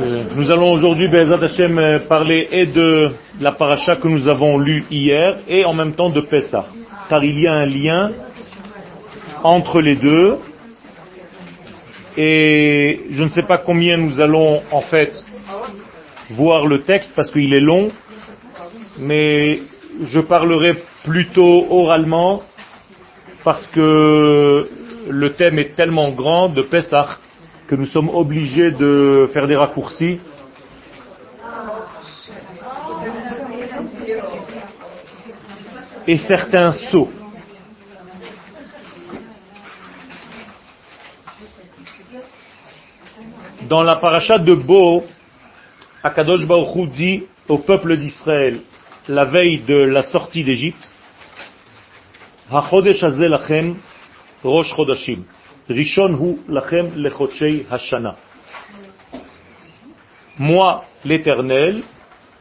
[0.00, 3.10] Euh, Nous allons aujourd'hui, Bezat Hashem, euh, parler et de
[3.40, 6.66] la paracha que nous avons lue hier et en même temps de Pessah.
[7.10, 8.12] Car il y a un lien
[9.42, 10.38] entre les deux.
[12.16, 15.12] Et je ne sais pas combien nous allons en fait
[16.30, 17.90] voir le texte parce qu'il est long,
[18.98, 19.60] mais
[20.04, 22.42] je parlerai plutôt oralement
[23.42, 24.70] parce que
[25.10, 27.18] le thème est tellement grand de Pessah
[27.66, 30.20] que nous sommes obligés de faire des raccourcis.
[36.06, 37.10] Et certains sauts.
[43.68, 45.04] Dans la paracha de Bo,
[46.02, 48.60] Akadosh Baruch dit au peuple d'Israël,
[49.08, 50.92] la veille de la sortie d'Égypte,
[52.52, 53.02] HaChodesh
[54.42, 55.24] rosh chodashim.
[55.68, 58.16] Rishon hu lachem lechotshei hashana.
[60.38, 61.82] Moi, l'Éternel,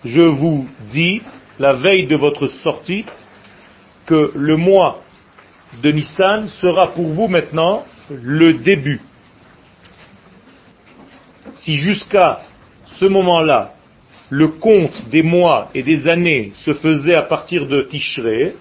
[0.03, 1.21] je vous dis,
[1.59, 3.05] la veille de votre sortie,
[4.05, 5.01] que le mois
[5.81, 9.01] de Nissan sera pour vous maintenant le début.
[11.53, 12.41] Si jusqu'à
[12.85, 13.73] ce moment-là,
[14.29, 18.55] le compte des mois et des années se faisait à partir de Tishré,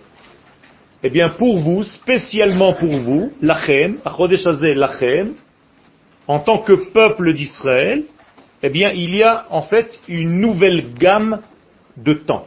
[1.03, 5.35] eh bien pour vous, spécialement pour vous, lachem, lachem,
[6.29, 8.05] en tant que peuple d'Israël,
[8.63, 11.43] eh bien il y a en fait une nouvelle gamme
[11.97, 12.47] de temps.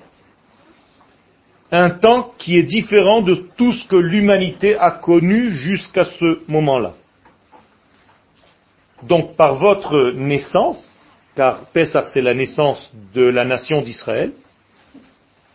[1.72, 6.94] Un temps qui est différent de tout ce que l'humanité a connu jusqu'à ce moment-là.
[9.03, 10.81] Donc par votre naissance,
[11.36, 14.31] car Pessah c'est la naissance de la nation d'Israël,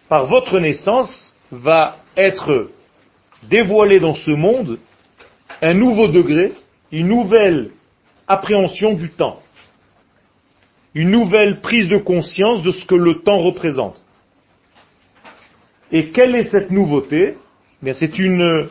[0.09, 2.69] par votre naissance va être
[3.49, 4.79] dévoilé dans ce monde
[5.63, 6.53] un nouveau degré,
[6.93, 7.71] une nouvelle
[8.27, 9.41] appréhension du temps,
[10.95, 14.05] une nouvelle prise de conscience de ce que le temps représente.
[15.93, 17.37] Et quelle est cette nouveauté?
[17.83, 18.69] Bien, c'est une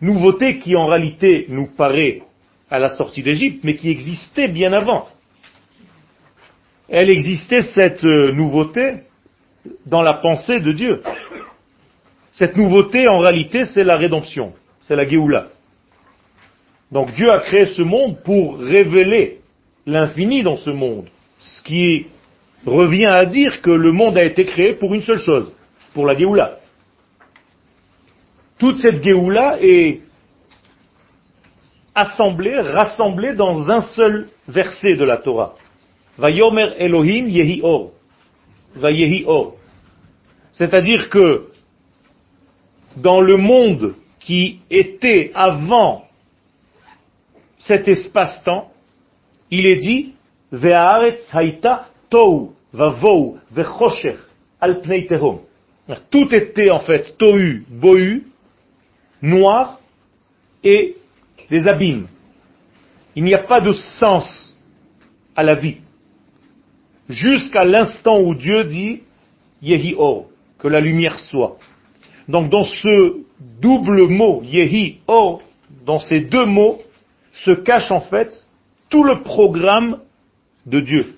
[0.00, 2.22] nouveauté qui en réalité nous paraît
[2.70, 5.08] à la sortie d'Égypte, mais qui existait bien avant.
[6.88, 9.02] Elle existait, cette nouveauté,
[9.86, 11.02] dans la pensée de Dieu.
[12.38, 15.48] Cette nouveauté, en réalité, c'est la rédemption, c'est la Géoula.
[16.92, 19.40] Donc Dieu a créé ce monde pour révéler
[19.86, 21.08] l'infini dans ce monde,
[21.40, 22.06] ce qui
[22.64, 25.52] revient à dire que le monde a été créé pour une seule chose,
[25.94, 26.58] pour la Géoula.
[28.56, 30.02] Toute cette Géoula est
[31.92, 35.56] assemblée, rassemblée dans un seul verset de la Torah.
[36.16, 37.90] Vayomer Elohim Yehi Or.
[38.76, 39.56] Vayehi Or.
[40.52, 41.48] C'est-à-dire que
[43.02, 46.04] dans le monde qui était avant
[47.58, 48.70] cet espace-temps,
[49.50, 50.12] il est dit
[50.52, 53.38] haïta tou vavou
[54.60, 54.82] al.
[56.10, 58.26] Tout était en fait tohu, bohu,
[59.22, 59.80] noir
[60.62, 60.96] et
[61.50, 62.06] des abîmes.
[63.16, 64.56] Il n'y a pas de sens
[65.34, 65.78] à la vie.
[67.08, 69.00] Jusqu'à l'instant où Dieu dit
[69.62, 70.26] Yehi or,
[70.58, 71.58] que la lumière soit.
[72.28, 73.22] Donc dans ce
[73.60, 75.42] double mot, Yehi or,
[75.84, 76.82] dans ces deux mots,
[77.32, 78.46] se cache en fait
[78.90, 80.00] tout le programme
[80.66, 81.14] de Dieu.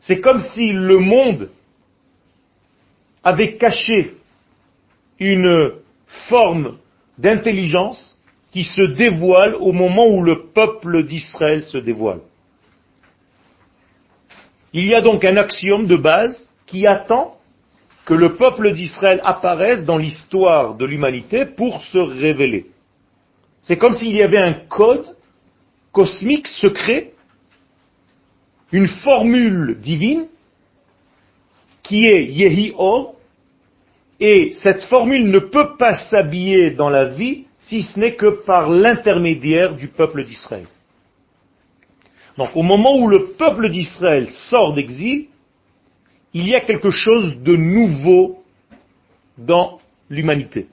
[0.00, 1.50] C'est comme si le monde
[3.22, 4.14] avait caché
[5.18, 5.72] une
[6.28, 6.78] forme
[7.18, 8.18] d'intelligence
[8.52, 12.20] qui se dévoile au moment où le peuple d'Israël se dévoile.
[14.72, 17.35] Il y a donc un axiome de base qui attend
[18.06, 22.66] que le peuple d'Israël apparaisse dans l'histoire de l'humanité pour se révéler.
[23.62, 25.04] C'est comme s'il y avait un code
[25.90, 27.12] cosmique secret,
[28.70, 30.26] une formule divine
[31.82, 33.16] qui est Yehi Or,
[34.20, 38.70] et cette formule ne peut pas s'habiller dans la vie si ce n'est que par
[38.70, 40.66] l'intermédiaire du peuple d'Israël.
[42.38, 45.26] Donc au moment où le peuple d'Israël sort d'exil,
[46.38, 48.44] il y a quelque chose de nouveau
[49.38, 49.78] dans
[50.10, 50.66] l'humanité.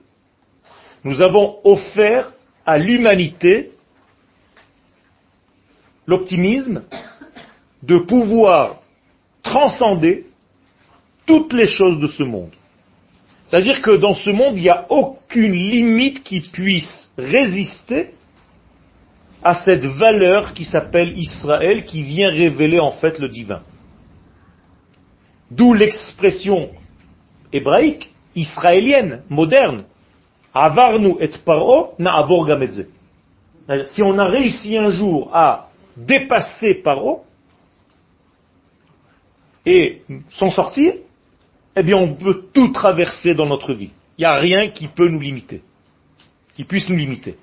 [1.05, 2.33] Nous avons offert
[2.65, 3.71] à l'humanité
[6.05, 6.83] l'optimisme
[7.81, 8.81] de pouvoir
[9.41, 10.25] transcender
[11.25, 12.51] toutes les choses de ce monde.
[13.47, 18.09] C'est-à-dire que dans ce monde, il n'y a aucune limite qui puisse résister
[19.41, 23.61] à cette valeur qui s'appelle Israël, qui vient révéler en fait le divin.
[25.55, 26.69] D'où l'expression
[27.51, 29.85] hébraïque, israélienne, moderne,
[30.55, 32.25] et paro na
[33.85, 37.23] Si on a réussi un jour à dépasser Paro
[39.65, 40.01] et
[40.31, 40.93] s'en sortir,
[41.75, 43.91] eh bien on peut tout traverser dans notre vie.
[44.17, 45.61] Il n'y a rien qui peut nous limiter,
[46.55, 47.35] qui puisse nous limiter.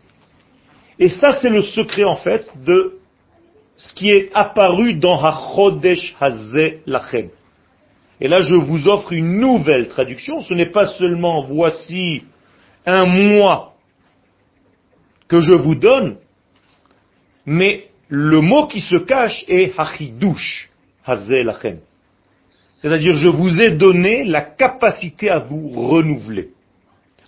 [0.98, 2.98] Et ça, c'est le secret en fait de
[3.76, 7.30] ce qui est apparu dans HaChodesh Hazeh Lachem.
[8.20, 10.42] Et là, je vous offre une nouvelle traduction.
[10.42, 12.24] Ce n'est pas seulement voici
[12.84, 13.74] un mois
[15.28, 16.16] que je vous donne,
[17.46, 20.68] mais le mot qui se cache est Hachidush
[21.04, 21.78] Hazeh Lachem.
[22.82, 26.50] C'est-à-dire, je vous ai donné la capacité à vous renouveler.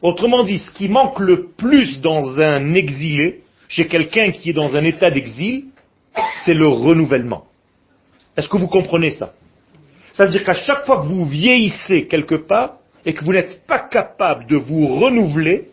[0.02, 4.76] Autrement dit, ce qui manque le plus dans un exilé, chez quelqu'un qui est dans
[4.76, 5.66] un état d'exil,
[6.44, 7.44] c'est le renouvellement.
[8.36, 9.32] Est-ce que vous comprenez ça?
[10.12, 13.66] Ça veut dire qu'à chaque fois que vous vieillissez quelque part et que vous n'êtes
[13.66, 15.70] pas capable de vous renouveler,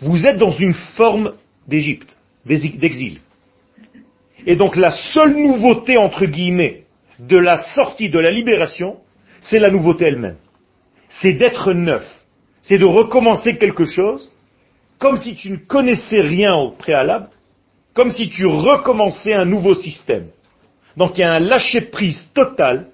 [0.00, 1.34] vous êtes dans une forme
[1.66, 3.20] d'Égypte, d'exil.
[4.46, 6.84] Et donc la seule nouveauté, entre guillemets,
[7.18, 8.98] de la sortie, de la libération,
[9.40, 10.38] c'est la nouveauté elle-même.
[11.08, 12.06] C'est d'être neuf.
[12.62, 14.32] C'est de recommencer quelque chose
[14.98, 17.28] comme si tu ne connaissais rien au préalable
[17.94, 20.28] comme si tu recommençais un nouveau système.
[20.96, 22.88] Donc il y a un lâcher-prise total,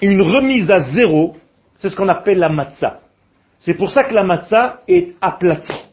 [0.00, 1.36] une remise à zéro,
[1.76, 3.00] c'est ce qu'on appelle la matzah.
[3.58, 5.84] C'est pour ça que la matzah est aplatie.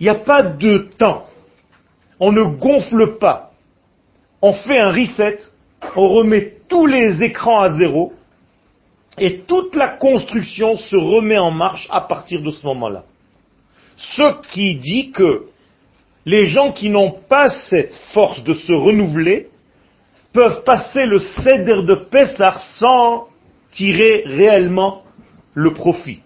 [0.00, 1.26] Il n'y a pas de temps.
[2.20, 3.50] On ne gonfle pas.
[4.40, 5.38] On fait un reset,
[5.96, 8.12] on remet tous les écrans à zéro,
[9.18, 13.04] et toute la construction se remet en marche à partir de ce moment-là.
[13.96, 15.46] Ce qui dit que
[16.24, 19.48] les gens qui n'ont pas cette force de se renouveler
[20.38, 23.26] peuvent passer le cèdre de Pessah sans
[23.72, 25.02] tirer réellement
[25.52, 26.20] le profit.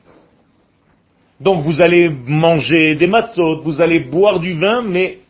[1.40, 5.20] Donc vous allez manger des matzot, vous allez boire du vin, mais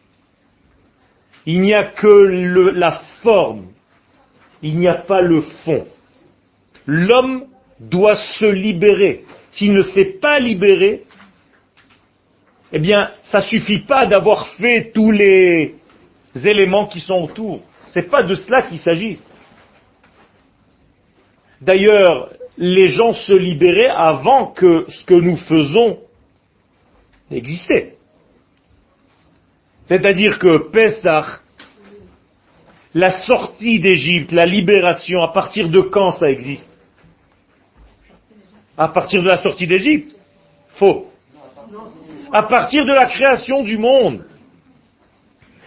[1.47, 3.67] il n'y a que la forme,
[4.63, 5.87] il n'y a pas le fond.
[6.85, 7.45] L'homme
[7.79, 9.25] doit se libérer.
[9.53, 11.05] S'il ne s'est pas libéré,
[12.73, 15.77] eh bien, ça suffit pas d'avoir fait tous les
[16.35, 17.63] éléments qui sont autour.
[17.83, 19.19] C'est pas de cela qu'il s'agit.
[21.61, 25.99] D'ailleurs, les gens se libéraient avant que ce que nous faisons
[27.31, 27.97] existait.
[29.85, 31.41] C'est-à-dire que Pesach,
[32.95, 36.71] la sortie d'Égypte, la libération, à partir de quand ça existe?
[38.77, 40.17] À partir de la sortie d'Égypte
[40.75, 41.13] Faux
[42.33, 44.25] à partir de la création du monde.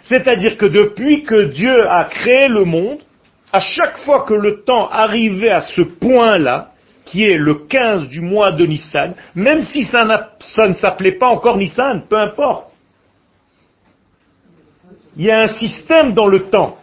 [0.07, 2.99] C'est-à-dire que depuis que Dieu a créé le monde,
[3.51, 6.71] à chaque fois que le temps arrivait à ce point-là,
[7.05, 10.03] qui est le 15 du mois de Nissan, même si ça,
[10.67, 12.71] ne s'appelait pas encore Nissan, peu importe.
[15.17, 16.77] Il y a un système dans le temps.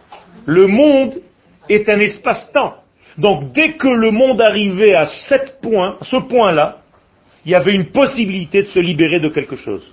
[0.45, 1.21] Le monde
[1.69, 2.75] est un espace-temps.
[3.17, 6.79] Donc dès que le monde arrivait à ce point-là,
[7.45, 9.83] il y avait une possibilité de se libérer de quelque chose.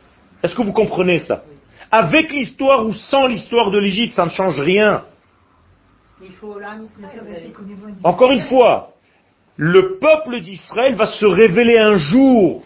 [0.42, 1.44] Est-ce que vous comprenez ça?
[1.90, 5.02] Avec l'histoire ou sans l'histoire de l'Égypte, ça ne change rien.
[8.04, 8.92] Encore une fois,
[9.56, 12.64] le peuple d'Israël va se révéler un jour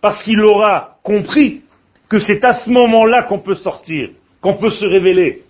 [0.00, 1.62] parce qu'il aura compris
[2.08, 4.10] que c'est à ce moment-là qu'on peut sortir,
[4.40, 5.42] qu'on peut se révéler.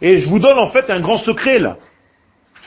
[0.00, 1.78] Et je vous donne en fait un grand secret là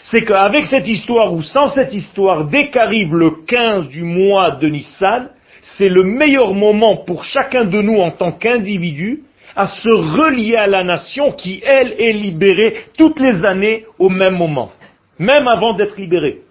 [0.03, 4.67] c'est qu'avec cette histoire ou sans cette histoire, dès qu'arrive le 15 du mois de
[4.67, 5.29] Nissan,
[5.61, 9.23] c'est le meilleur moment pour chacun de nous en tant qu'individu
[9.55, 14.37] à se relier à la nation qui, elle, est libérée toutes les années au même
[14.37, 14.71] moment,
[15.19, 16.41] même avant d'être libérée.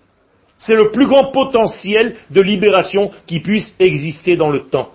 [0.58, 4.90] C'est le plus grand potentiel de libération qui puisse exister dans le temps.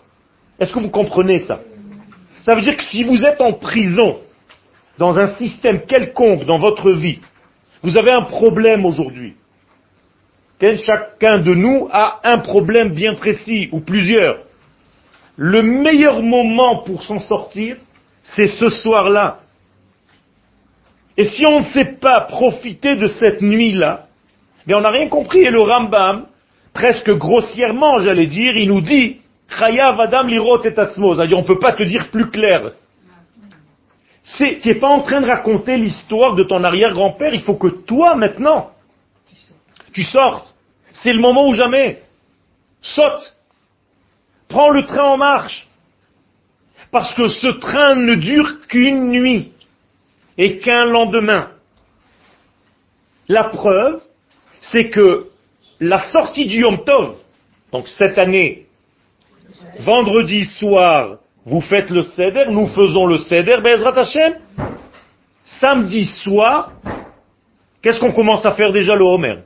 [0.60, 1.62] Est-ce que vous comprenez ça?
[2.44, 4.20] Ça veut dire que si vous êtes en prison,
[4.98, 7.20] dans un système quelconque dans votre vie,
[7.82, 9.36] vous avez un problème aujourd'hui.
[10.60, 14.38] Chacun de nous a un problème bien précis, ou plusieurs.
[15.36, 17.76] Le meilleur moment pour s'en sortir,
[18.24, 19.40] c'est ce soir-là.
[21.18, 24.08] Et si on ne sait pas profiter de cette nuit-là,
[24.68, 25.40] on n'a rien compris.
[25.40, 26.26] Et le Rambam,
[26.74, 29.18] presque grossièrement, j'allais dire, il nous dit,
[29.50, 32.72] Chayav Adam lirot et C'est-à-dire, on ne peut pas te dire plus clair.
[34.38, 38.16] Tu n'es pas en train de raconter l'histoire de ton arrière-grand-père, il faut que toi,
[38.16, 38.72] maintenant,
[39.96, 40.54] tu sortes.
[40.92, 42.02] C'est le moment ou jamais.
[42.82, 43.34] Saute.
[44.50, 45.68] Prends le train en marche.
[46.92, 49.54] Parce que ce train ne dure qu'une nuit
[50.38, 51.52] et qu'un lendemain.
[53.28, 54.02] La preuve,
[54.60, 55.30] c'est que
[55.80, 57.16] la sortie du Yom Tov,
[57.72, 58.68] donc cette année,
[59.80, 64.34] vendredi soir vous faites le Seder, nous faisons le Seder, Bezrat Hashem.
[65.46, 66.72] samedi soir,
[67.82, 69.42] qu'est-ce qu'on commence à faire déjà le Homer?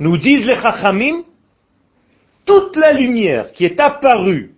[0.00, 1.22] Nous disent les Chachamim,
[2.44, 4.52] toute la lumière qui est apparue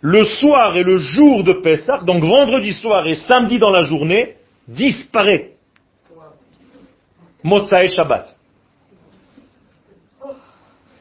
[0.00, 4.36] le soir et le jour de Pessah, donc vendredi soir et samedi dans la journée,
[4.68, 5.52] disparaît.
[7.42, 8.36] Motsa Shabbat.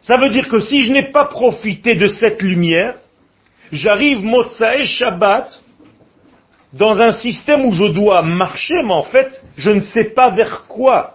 [0.01, 2.95] Ça veut dire que si je n'ai pas profité de cette lumière,
[3.71, 5.61] j'arrive Motsa Shabbat
[6.71, 10.65] dans un système où je dois marcher, mais en fait, je ne sais pas vers
[10.67, 11.12] quoi.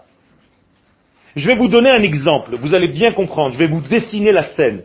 [1.38, 4.42] Je vais vous donner un exemple, vous allez bien comprendre, je vais vous dessiner la
[4.42, 4.83] scène.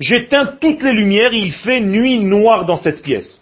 [0.00, 3.40] J'éteins toutes les lumières, il fait nuit noire dans cette pièce.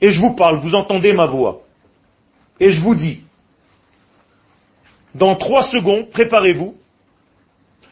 [0.00, 1.64] Et je vous parle, vous entendez ma voix.
[2.60, 3.24] Et je vous dis,
[5.14, 6.74] dans trois secondes, préparez-vous,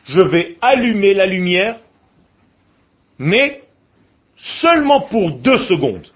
[0.05, 1.79] je vais allumer la lumière,
[3.19, 3.65] mais
[4.63, 6.09] seulement pour deux secondes.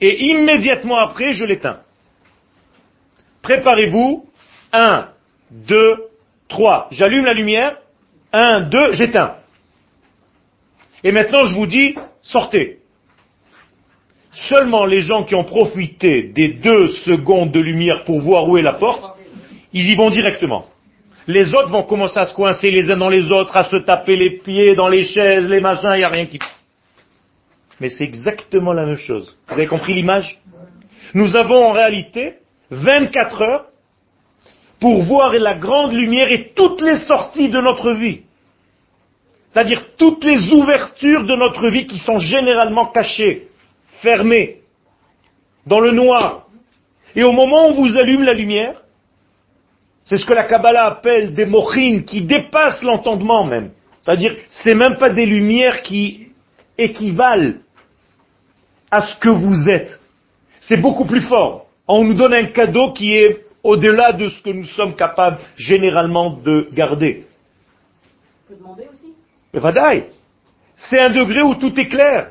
[0.00, 1.80] Et immédiatement après, je l'éteins.
[3.42, 4.26] Préparez-vous.
[4.72, 5.08] Un,
[5.50, 6.04] deux,
[6.48, 6.88] trois.
[6.90, 7.78] J'allume la lumière.
[8.32, 9.34] Un, deux, j'éteins.
[11.04, 12.78] Et maintenant, je vous dis, sortez.
[14.30, 18.62] Seulement les gens qui ont profité des deux secondes de lumière pour voir où est
[18.62, 19.18] la porte,
[19.74, 20.66] ils y vont directement.
[21.26, 24.16] Les autres vont commencer à se coincer les uns dans les autres, à se taper
[24.16, 26.38] les pieds dans les chaises, les machins, il n'y a rien qui...
[27.80, 29.36] Mais c'est exactement la même chose.
[29.48, 30.38] Vous avez compris l'image?
[31.14, 32.36] Nous avons en réalité
[32.72, 33.66] 24 heures
[34.80, 38.22] pour voir la grande lumière et toutes les sorties de notre vie.
[39.50, 43.48] C'est-à-dire toutes les ouvertures de notre vie qui sont généralement cachées,
[44.00, 44.62] fermées,
[45.66, 46.46] dans le noir.
[47.14, 48.80] Et au moment où vous allume la lumière,
[50.04, 53.70] c'est ce que la Kabbalah appelle des mochines qui dépassent l'entendement même.
[54.02, 56.28] C'est-à-dire, c'est même pas des lumières qui
[56.76, 57.52] équivalent
[58.90, 60.00] à ce que vous êtes.
[60.60, 61.61] C'est beaucoup plus fort.
[61.94, 66.30] On nous donne un cadeau qui est au-delà de ce que nous sommes capables généralement
[66.30, 67.26] de garder.
[68.46, 69.12] On peut demander aussi
[70.74, 72.30] C'est un degré où tout est clair.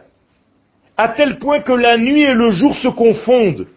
[0.97, 3.67] À tel point que la nuit et le jour se confondent.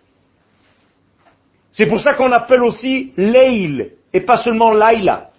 [1.71, 5.33] C'est pour ça qu'on appelle aussi Leil et pas seulement Laila.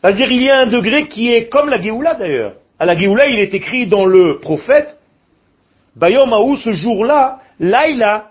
[0.00, 2.54] C'est-à-dire il y a un degré qui est comme la Géoula d'ailleurs.
[2.78, 4.98] À la Géoula, il est écrit dans le prophète,
[5.94, 8.30] Bayom Aou, ce jour-là, Laila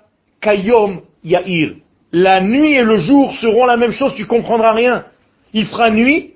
[2.12, 5.06] La nuit et le jour seront la même chose, tu comprendras rien.
[5.54, 6.34] Il fera nuit,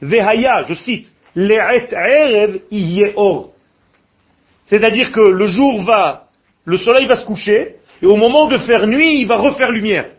[0.00, 2.60] Vehaya, je cite, Le'et Erev
[3.16, 3.52] Or.
[4.66, 6.24] C'est-à-dire que le jour va,
[6.64, 10.10] le soleil va se coucher, et au moment de faire nuit, il va refaire lumière.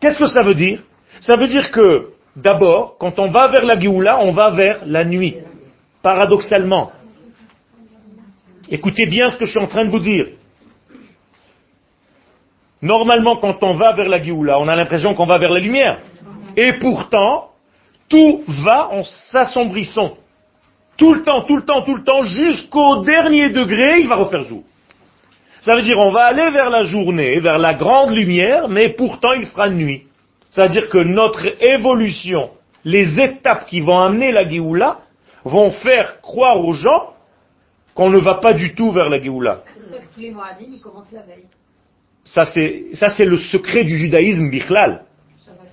[0.00, 0.82] Qu'est-ce que ça veut dire?
[1.20, 5.04] Ça veut dire que, d'abord, quand on va vers la Géoula, on va vers la
[5.04, 5.36] nuit.
[6.02, 6.92] Paradoxalement.
[8.68, 10.26] Écoutez bien ce que je suis en train de vous dire.
[12.82, 15.98] Normalement, quand on va vers la Géoula, on a l'impression qu'on va vers la lumière.
[16.56, 17.50] Et pourtant,
[18.08, 20.16] tout va en s'assombrissant.
[20.96, 24.42] Tout le temps, tout le temps, tout le temps, jusqu'au dernier degré, il va refaire
[24.42, 24.62] jour.
[25.60, 29.32] Ça veut dire on va aller vers la journée, vers la grande lumière, mais pourtant
[29.32, 30.04] il fera nuit.
[30.50, 32.50] C'est-à-dire que notre évolution,
[32.84, 35.00] les étapes qui vont amener la Géoula,
[35.44, 37.14] vont faire croire aux gens
[37.94, 39.62] qu'on ne va pas du tout vers la Géoula.
[39.74, 41.20] Ça
[42.26, 45.04] c'est, ça c'est le secret du judaïsme bichlal.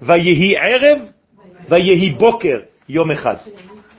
[0.02, 1.00] Vayehi erev,
[1.68, 3.40] vayehi boker, yom echad.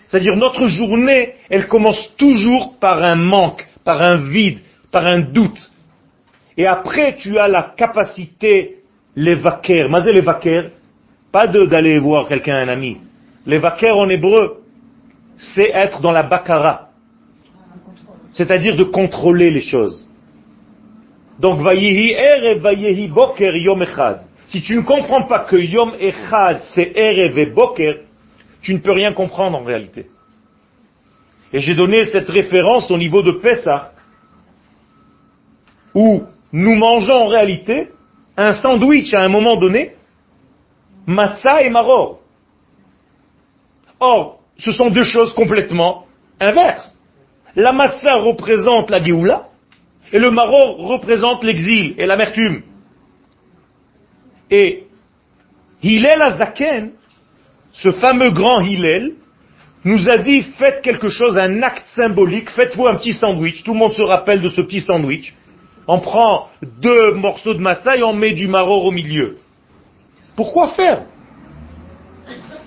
[0.06, 4.60] C'est-à-dire notre journée, elle commence toujours par un manque, par un vide,
[4.92, 5.72] par un doute.
[6.56, 8.76] Et après, tu as la capacité,
[9.16, 9.88] les vaquers.
[9.88, 10.70] Mazé les vaquers,
[11.32, 12.98] pas d'aller voir quelqu'un, un ami.
[13.44, 14.62] Les vaquers en hébreu,
[15.36, 16.90] c'est être dans la bakara.
[18.30, 20.08] C'est-à-dire de contrôler les choses.
[21.38, 24.22] Donc, vayehi erev, vayehi boker, yom echad.
[24.46, 27.96] Si tu ne comprends pas que yom echad, c'est erev et boker,
[28.62, 30.06] tu ne peux rien comprendre en réalité.
[31.52, 33.92] Et j'ai donné cette référence au niveau de Pessah,
[35.94, 36.22] où
[36.52, 37.88] nous mangeons en réalité
[38.36, 39.94] un sandwich à un moment donné,
[41.06, 42.20] matzah et maror.
[44.00, 46.06] Or, ce sont deux choses complètement
[46.40, 46.98] inverses.
[47.56, 49.48] La matzah représente la Géoula,
[50.14, 52.62] et le maror représente l'exil et l'amertume.
[54.48, 54.84] Et
[55.82, 56.92] Hillel Azaken,
[57.72, 59.14] ce fameux grand Hillel,
[59.84, 63.64] nous a dit faites quelque chose, un acte symbolique, faites-vous un petit sandwich.
[63.64, 65.34] Tout le monde se rappelle de ce petit sandwich.
[65.88, 69.38] On prend deux morceaux de matzah et on met du maror au milieu.
[70.36, 71.02] Pourquoi faire?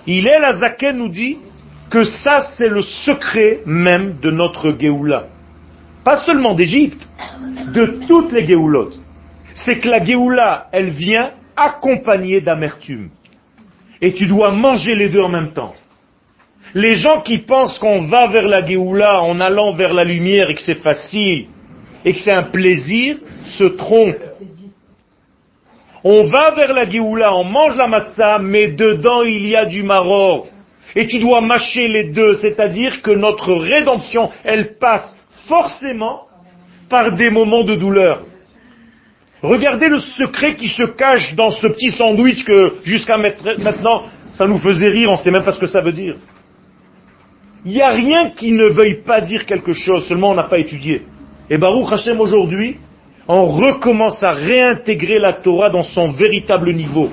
[0.06, 1.38] Il est la Zaken nous dit
[1.90, 5.28] que ça c'est le secret même de notre Géoula.
[6.08, 7.06] Pas seulement d'Égypte,
[7.74, 8.98] de toutes les Géoulotes,
[9.52, 13.10] c'est que la Géoula, elle vient accompagnée d'amertume.
[14.00, 15.74] Et tu dois manger les deux en même temps.
[16.72, 20.54] Les gens qui pensent qu'on va vers la Géoula en allant vers la lumière et
[20.54, 21.48] que c'est facile
[22.06, 24.32] et que c'est un plaisir, se trompent.
[26.04, 29.82] On va vers la Géoula, on mange la matzah, mais dedans il y a du
[29.82, 30.46] maror.
[30.96, 35.17] Et tu dois mâcher les deux, c'est-à-dire que notre rédemption, elle passe
[35.48, 36.22] forcément
[36.88, 38.22] par des moments de douleur.
[39.42, 44.58] Regardez le secret qui se cache dans ce petit sandwich que jusqu'à maintenant, ça nous
[44.58, 46.16] faisait rire, on ne sait même pas ce que ça veut dire.
[47.64, 50.58] Il n'y a rien qui ne veuille pas dire quelque chose, seulement on n'a pas
[50.58, 51.02] étudié.
[51.50, 52.76] Et Baruch Hashem aujourd'hui,
[53.26, 57.08] on recommence à réintégrer la Torah dans son véritable niveau.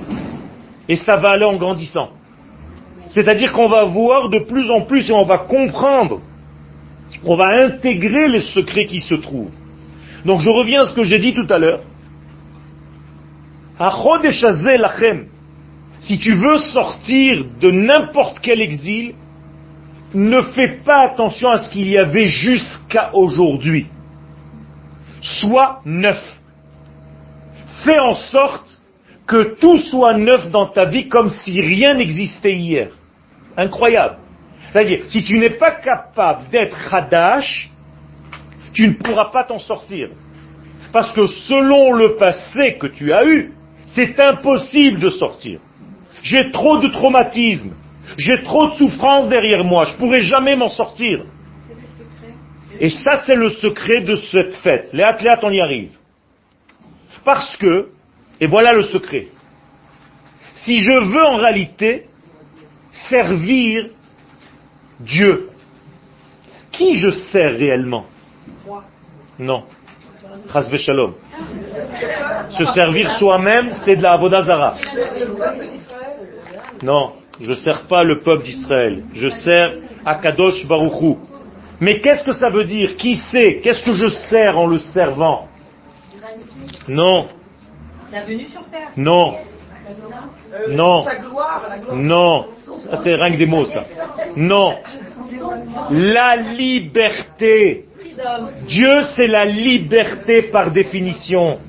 [0.88, 2.10] Et ça va aller en grandissant.
[3.10, 6.22] C'est-à-dire qu'on va voir de plus en plus et on va comprendre.
[7.25, 9.51] On va intégrer les secrets qui se trouvent.
[10.25, 11.82] Donc je reviens à ce que j'ai dit tout à l'heure.
[16.00, 19.15] Si tu veux sortir de n'importe quel exil,
[20.13, 23.88] ne fais pas attention à ce qu'il y avait jusqu'à aujourd'hui.
[25.22, 26.22] Sois neuf.
[27.84, 28.82] Fais en sorte
[29.27, 32.89] que tout soit neuf dans ta vie comme si rien n'existait hier.
[33.58, 34.17] Incroyable.
[34.75, 37.72] C'est-à-dire, si tu n'es pas capable d'être Hadash,
[38.74, 40.10] tu ne pourras pas t'en sortir.
[40.91, 43.53] Parce que selon le passé que tu as eu,
[43.86, 45.62] c'est impossible de sortir.
[46.22, 47.72] J'ai trop de traumatisme.
[48.17, 49.86] J'ai trop de souffrance derrière moi.
[49.86, 51.24] Je ne pourrai jamais m'en sortir.
[52.77, 54.89] Et ça, c'est le secret de cette fête.
[54.91, 55.96] Les athlètes, on y arrive.
[57.24, 57.91] Parce que,
[58.41, 59.27] et voilà le secret,
[60.53, 62.08] si je veux en réalité
[62.91, 63.91] servir
[65.00, 65.50] Dieu,
[66.72, 68.06] qui je sers réellement?
[69.40, 69.64] Non.
[70.78, 71.14] Shalom.
[72.50, 74.76] Se servir soi-même, c'est de la Avodazara.
[76.84, 79.04] Non, je ne sers pas le peuple d'Israël.
[79.13, 79.74] Je sers
[80.06, 81.19] Akadosh Baruchou.
[81.80, 82.96] Mais qu'est-ce que ça veut dire?
[82.96, 85.48] Qui sait Qu'est-ce que je sers en le servant?
[86.88, 87.28] Non.
[88.96, 89.38] Non.
[90.69, 91.06] Non.
[91.93, 92.45] Non.
[93.04, 93.84] c'est rien que des mots, ça.
[94.36, 94.76] Non.
[95.91, 97.86] La liberté.
[98.67, 101.60] Dieu, c'est la liberté par définition.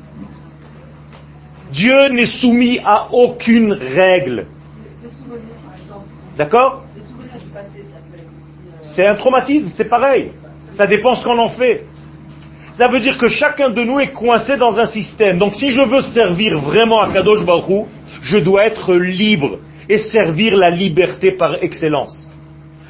[1.72, 4.46] Dieu n'est soumis à aucune règle.
[6.38, 6.84] D'accord?
[8.82, 10.32] C'est un traumatisme, c'est pareil.
[10.74, 11.84] Ça dépend ce qu'on en fait.
[12.74, 15.38] Ça veut dire que chacun de nous est coincé dans un système.
[15.38, 17.86] Donc si je veux servir vraiment à Kadosh Baruch
[18.22, 22.28] je dois être libre et servir la liberté par excellence.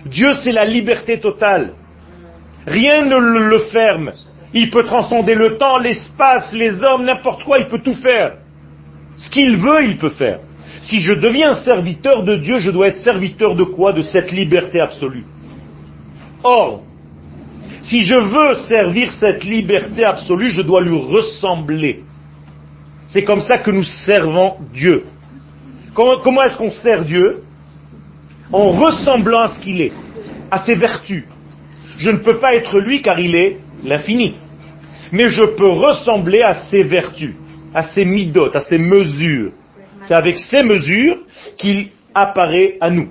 [0.06, 1.74] Dieu, c'est la liberté totale.
[2.66, 4.12] Rien ne le ferme.
[4.54, 8.36] Il peut transcender le temps, l'espace, les hommes, n'importe quoi, il peut tout faire.
[9.16, 10.40] Ce qu'il veut, il peut faire.
[10.80, 13.92] Si je deviens serviteur de Dieu, je dois être serviteur de quoi?
[13.92, 15.24] De cette liberté absolue.
[16.44, 16.82] Or,
[17.82, 22.04] si je veux servir cette liberté absolue, je dois lui ressembler.
[23.06, 25.04] C'est comme ça que nous servons Dieu.
[25.96, 27.42] Comment, est-ce qu'on sert Dieu
[28.52, 29.92] En ressemblant à ce qu'il est,
[30.50, 31.24] à ses vertus.
[31.96, 34.36] Je ne peux pas être lui car il est l'infini.
[35.10, 37.34] Mais je peux ressembler à ses vertus
[37.76, 39.52] à ses midotes, à ses mesures.
[40.04, 41.18] C'est avec ces mesures
[41.58, 43.10] qu'il apparaît à nous.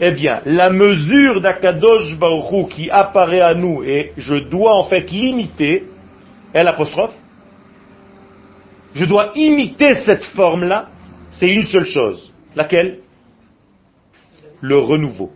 [0.00, 5.10] Eh bien, la mesure d'Akadosh Baruchou qui apparaît à nous et je dois en fait
[5.10, 5.84] l'imiter,
[6.54, 7.14] est l'apostrophe.
[8.94, 10.88] Je dois imiter cette forme-là,
[11.32, 12.32] c'est une seule chose.
[12.54, 13.00] Laquelle?
[14.60, 15.32] Le renouveau.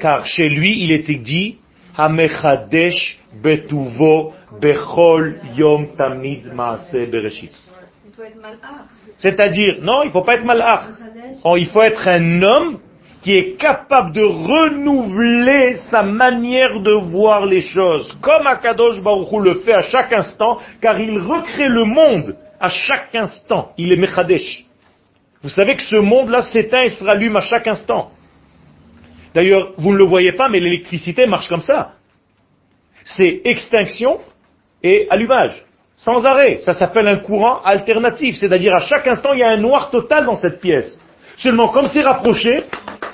[0.00, 1.58] Car chez lui, il était dit,
[1.96, 7.52] Hamechadesh betuvo bechol yom tamid maase bereshit.
[9.18, 10.86] C'est-à-dire, non, il ne faut pas être malach.
[11.44, 12.78] Oh, il faut être un homme
[13.22, 19.54] qui est capable de renouveler sa manière de voir les choses, comme Akadosh Baruch le
[19.60, 23.72] fait à chaque instant, car il recrée le monde à chaque instant.
[23.76, 24.64] Il est Mechadesh.
[25.42, 28.10] Vous savez que ce monde-là s'éteint et se rallume à chaque instant.
[29.34, 31.92] D'ailleurs, vous ne le voyez pas, mais l'électricité marche comme ça.
[33.04, 34.20] C'est extinction
[34.82, 35.64] et allumage,
[35.96, 36.60] sans arrêt.
[36.60, 40.24] Ça s'appelle un courant alternatif, c'est-à-dire à chaque instant, il y a un noir total
[40.24, 41.00] dans cette pièce.
[41.36, 42.64] Seulement, comme c'est rapproché,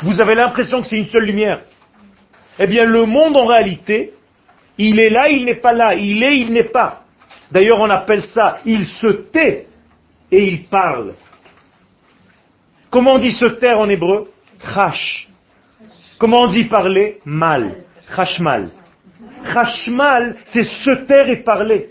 [0.02, 1.60] vous avez l'impression que c'est une seule lumière.
[2.58, 4.12] Eh bien, le monde, en réalité,
[4.76, 7.04] il est là, il n'est pas là, il est, il n'est pas.
[7.52, 9.66] D'ailleurs, on appelle ça, il se tait
[10.30, 11.14] et il parle.
[12.90, 14.30] Comment on dit se taire en hébreu?
[14.62, 15.28] Chash.
[16.18, 17.18] Comment on dit parler?
[17.24, 17.84] Mal.
[18.14, 18.70] Chashmal.
[19.44, 21.88] Chashmal, c'est se taire et parler.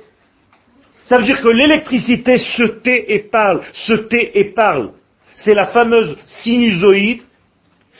[1.03, 4.91] Ça veut dire que l'électricité se tait et parle, se tait et parle.
[5.35, 7.23] C'est la fameuse sinusoïde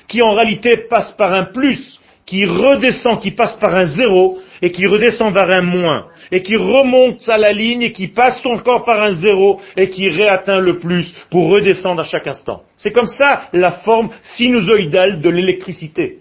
[0.08, 4.72] qui en réalité passe par un plus, qui redescend, qui passe par un zéro, et
[4.72, 8.84] qui redescend vers un moins, et qui remonte à la ligne, et qui passe encore
[8.84, 12.63] par un zéro, et qui réatteint le plus pour redescendre à chaque instant.
[12.78, 16.19] C'est comme ça la forme sinusoïdale de l'électricité.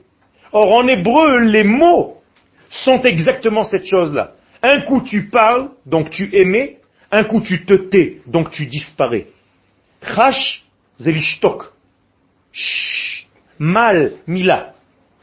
[0.53, 2.19] Or, en hébreu, les mots
[2.71, 4.33] sont exactement cette chose-là.
[4.63, 6.79] Un coup tu parles, donc tu émets,
[7.11, 9.27] un coup tu te tais, donc tu disparais.
[10.03, 10.65] Chash,
[10.99, 11.73] zelishtok.
[13.59, 14.75] Mal, mila.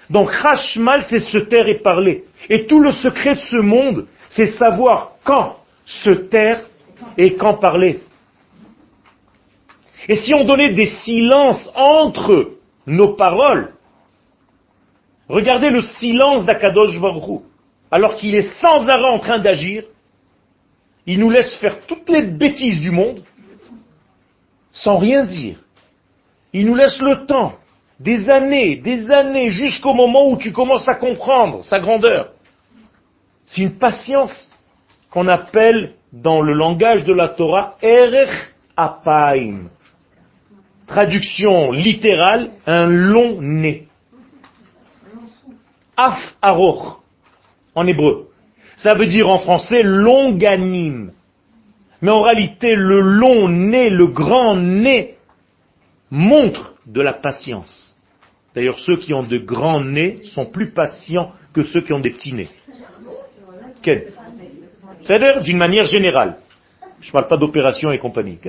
[0.09, 0.31] Donc
[0.77, 2.25] mal, c'est se taire et parler.
[2.49, 6.65] Et tout le secret de ce monde, c'est savoir quand se taire
[7.17, 7.99] et quand parler.
[10.07, 12.51] Et si on donnait des silences entre
[12.85, 13.73] nos paroles,
[15.27, 17.41] regardez le silence d'Akadosh Baruch
[17.91, 19.83] alors qu'il est sans arrêt en train d'agir,
[21.07, 23.23] il nous laisse faire toutes les bêtises du monde
[24.71, 25.57] sans rien dire.
[26.53, 27.53] Il nous laisse le temps
[27.99, 32.33] des années, des années, jusqu'au moment où tu commences à comprendre sa grandeur.
[33.45, 34.51] C'est une patience
[35.11, 39.69] qu'on appelle dans le langage de la Torah Erech Apaim.
[40.87, 43.87] Traduction littérale, un long nez.
[45.97, 47.01] Af Aroch,
[47.73, 48.29] en hébreu.
[48.75, 51.11] Ça veut dire en français longanime.
[52.01, 55.15] Mais en réalité, le long nez, le grand nez,
[56.11, 57.97] montre de la patience.
[58.53, 62.11] D'ailleurs, ceux qui ont de grands nez sont plus patients que ceux qui ont des
[62.11, 62.49] petits nez.
[65.03, 66.37] C'est-à-dire d'une manière générale.
[67.01, 68.39] Je ne parle pas d'opération et compagnie.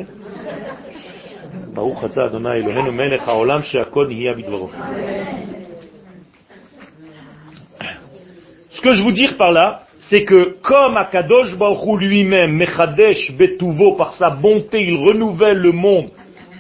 [8.70, 13.92] Ce que je veux dire par là, c'est que comme Akadosh Baruch lui-même, Mechadesh Betuvo,
[13.92, 16.11] par sa bonté, il renouvelle le monde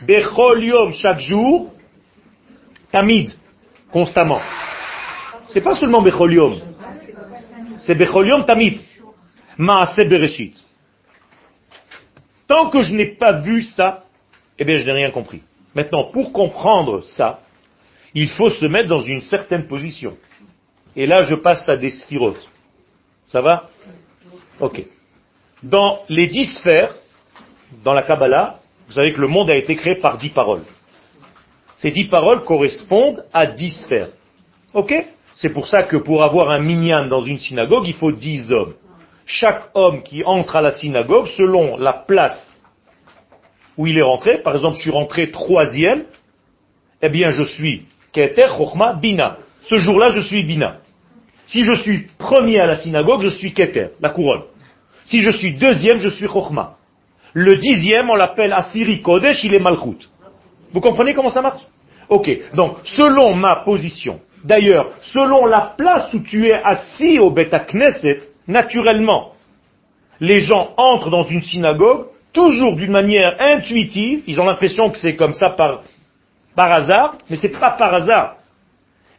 [0.06, 1.72] Bechol Yom, chaque jour,
[2.92, 3.32] Tamid,
[3.90, 4.40] constamment.
[5.46, 6.54] C'est pas seulement Bechol Yom,
[7.86, 8.80] c'est.
[9.58, 10.54] Maase Bereshit.
[12.46, 14.04] Tant que je n'ai pas vu ça,
[14.58, 15.42] eh bien je n'ai rien compris.
[15.74, 17.40] Maintenant, pour comprendre ça,
[18.14, 20.16] il faut se mettre dans une certaine position.
[20.94, 22.48] Et là, je passe à des sphirotes.
[23.26, 23.68] Ça va?
[24.60, 24.84] Ok.
[25.62, 26.94] Dans les dix sphères,
[27.84, 30.64] dans la Kabbalah, vous savez que le monde a été créé par dix paroles.
[31.76, 34.10] Ces dix paroles correspondent à dix sphères.
[34.72, 34.94] Ok?
[35.36, 38.72] C'est pour ça que pour avoir un minyan dans une synagogue, il faut dix hommes.
[39.26, 42.42] Chaque homme qui entre à la synagogue, selon la place
[43.76, 46.04] où il est rentré, par exemple, je suis rentré troisième,
[47.02, 49.36] eh bien, je suis Keter, Chochma, Bina.
[49.60, 50.78] Ce jour-là, je suis Bina.
[51.46, 54.44] Si je suis premier à la synagogue, je suis Keter, la couronne.
[55.04, 56.76] Si je suis deuxième, je suis Chochma.
[57.34, 60.08] Le dixième, on l'appelle Asiri Kodesh, il est Malchut.
[60.72, 61.60] Vous comprenez comment ça marche?
[62.08, 67.60] Ok, donc selon ma position, d'ailleurs, selon la place où tu es assis au Beta
[67.60, 69.32] Knesset, naturellement,
[70.20, 75.16] les gens entrent dans une synagogue, toujours d'une manière intuitive, ils ont l'impression que c'est
[75.16, 75.82] comme ça par,
[76.54, 78.36] par hasard, mais c'est pas par hasard.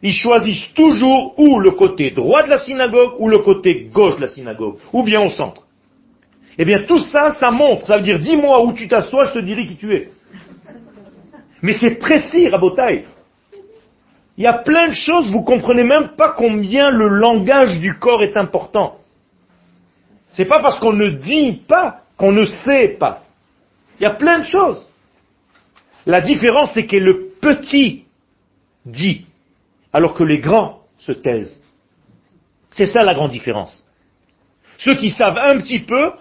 [0.02, 4.22] Ils choisissent toujours ou le côté droit de la synagogue ou le côté gauche de
[4.22, 5.62] la synagogue, ou bien au centre.
[6.56, 7.86] Eh bien, tout ça, ça montre.
[7.86, 10.10] Ça veut dire, dis-moi où tu t'assois, je te dirai qui tu es.
[11.62, 13.04] Mais c'est précis, Rabotaï.
[14.38, 18.22] Il y a plein de choses, vous comprenez même pas combien le langage du corps
[18.22, 18.98] est important.
[20.30, 23.24] C'est pas parce qu'on ne dit pas qu'on ne sait pas.
[23.98, 24.88] Il y a plein de choses.
[26.06, 28.04] La différence, c'est que le petit
[28.86, 29.26] dit,
[29.92, 31.60] alors que les grands se taisent.
[32.70, 33.84] C'est ça la grande différence.
[34.78, 36.12] Ceux qui savent un petit peu,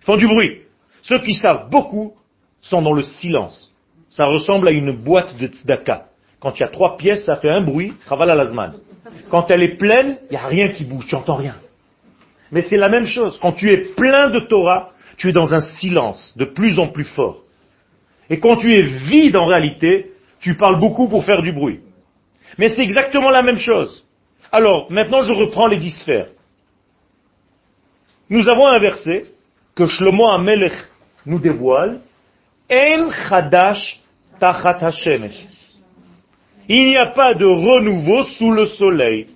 [0.00, 0.62] font du bruit.
[1.02, 2.14] Ceux qui savent beaucoup
[2.62, 3.74] sont dans le silence.
[4.08, 6.06] Ça ressemble à une boîte de tzedaka.
[6.40, 8.74] Quand il y a trois pièces, ça fait un bruit, chaval lazman.
[9.30, 11.56] Quand elle est pleine, il n'y a rien qui bouge, tu n'entends rien.
[12.50, 13.38] Mais c'est la même chose.
[13.40, 17.04] Quand tu es plein de Torah, tu es dans un silence de plus en plus
[17.04, 17.42] fort.
[18.28, 21.80] Et quand tu es vide en réalité, tu parles beaucoup pour faire du bruit.
[22.58, 24.06] Mais c'est exactement la même chose.
[24.50, 26.28] Alors, maintenant je reprends les dix sphères
[28.30, 29.26] nous avons un verset
[29.74, 30.72] que Shlomo Amelech
[31.26, 32.00] nous dévoile.
[32.72, 34.00] En chadash
[34.38, 35.48] tachat hashemesh.
[36.68, 39.26] Il n'y a pas de renouveau sous le soleil.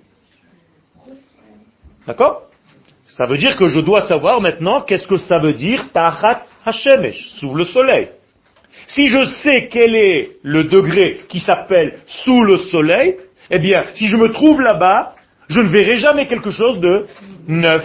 [2.07, 2.43] D'accord?
[3.07, 7.29] Ça veut dire que je dois savoir maintenant qu'est-ce que ça veut dire tachat hashemesh,
[7.39, 8.09] sous le soleil.
[8.87, 13.17] Si je sais quel est le degré qui s'appelle sous le soleil,
[13.49, 15.15] eh bien, si je me trouve là-bas,
[15.47, 17.05] Je ne verrai jamais quelque chose de
[17.47, 17.83] neuf.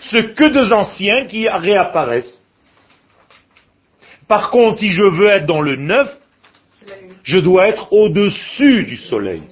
[0.00, 2.44] Ce que deux anciens qui réapparaissent.
[4.28, 6.14] Par contre, si je veux être dans le neuf,
[7.26, 9.42] je dois être au-dessus du soleil.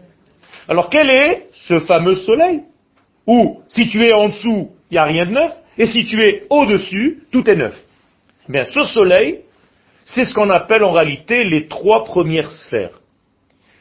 [0.68, 2.62] Alors quel est ce fameux soleil
[3.26, 6.22] Où, si tu es en dessous, il n'y a rien de neuf, et si tu
[6.22, 7.74] es au-dessus, tout est neuf?
[8.48, 9.40] Bien, ce soleil,
[10.04, 13.00] c'est ce qu'on appelle en réalité les trois premières sphères.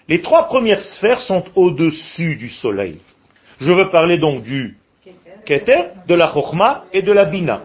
[0.09, 2.99] Les trois premières sphères sont au-dessus du soleil.
[3.59, 4.75] Je veux parler donc du
[5.45, 7.61] Keter, de la Chokhmah et de la Bina.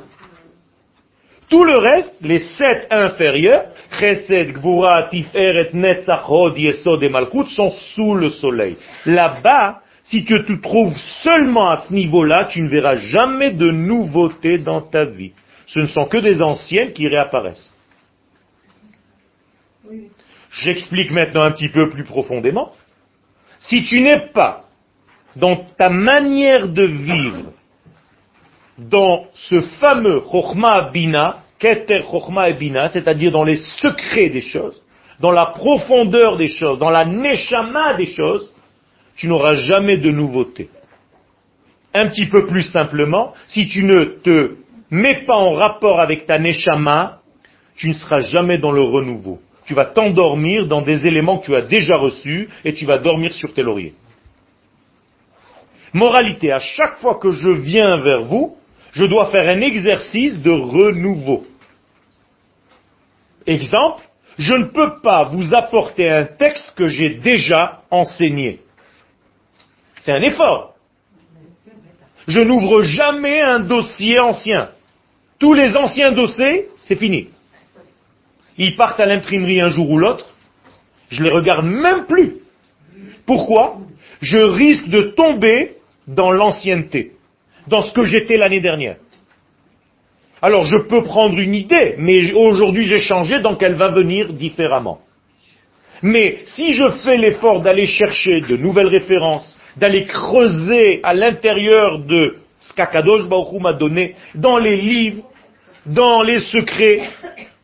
[1.48, 3.66] Tout le reste, les sept inférieurs,
[3.98, 8.76] Chesed, Gvura, Tiferet, Netzach, Hod, Yesod et Malchut, sont sous le soleil.
[9.06, 14.58] Là-bas, si tu te trouves seulement à ce niveau-là, tu ne verras jamais de nouveautés
[14.58, 15.32] dans ta vie.
[15.66, 17.72] Ce ne sont que des anciennes qui réapparaissent.
[20.50, 22.72] J'explique maintenant un petit peu plus profondément.
[23.58, 24.64] Si tu n'es pas
[25.36, 27.52] dans ta manière de vivre,
[28.78, 34.82] dans ce fameux Chochma Bina, Keter Chochma Bina, c'est-à-dire dans les secrets des choses,
[35.20, 38.52] dans la profondeur des choses, dans la neshama des choses,
[39.16, 40.68] tu n'auras jamais de nouveauté.
[41.92, 44.54] Un petit peu plus simplement, si tu ne te
[44.90, 47.18] mets pas en rapport avec ta neshama,
[47.76, 49.40] tu ne seras jamais dans le renouveau.
[49.64, 53.32] Tu vas t'endormir dans des éléments que tu as déjà reçus et tu vas dormir
[53.32, 53.94] sur tes lauriers.
[55.92, 58.57] Moralité, à chaque fois que je viens vers vous,
[58.92, 61.46] je dois faire un exercice de renouveau.
[63.46, 64.02] Exemple,
[64.38, 68.60] je ne peux pas vous apporter un texte que j'ai déjà enseigné.
[70.00, 70.74] C'est un effort.
[72.26, 74.68] Je n'ouvre jamais un dossier ancien.
[75.38, 77.28] Tous les anciens dossiers, c'est fini.
[78.58, 80.26] Ils partent à l'imprimerie un jour ou l'autre.
[81.08, 82.36] Je les regarde même plus.
[83.24, 83.78] Pourquoi?
[84.20, 87.12] Je risque de tomber dans l'ancienneté,
[87.68, 88.96] dans ce que j'étais l'année dernière.
[90.40, 95.00] Alors je peux prendre une idée, mais aujourd'hui j'ai changé, donc elle va venir différemment.
[96.02, 102.36] Mais si je fais l'effort d'aller chercher de nouvelles références, d'aller creuser à l'intérieur de
[102.60, 105.24] ce qu'Akadosh Baruch m'a donné, dans les livres,
[105.86, 107.02] dans les secrets,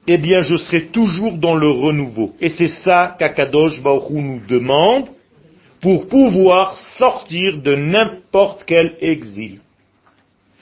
[0.06, 2.32] eh bien je serai toujours dans le renouveau.
[2.40, 5.08] Et c'est ça qu'Akadosh Baruch nous demande
[5.80, 9.60] pour pouvoir sortir de n'importe quel exil.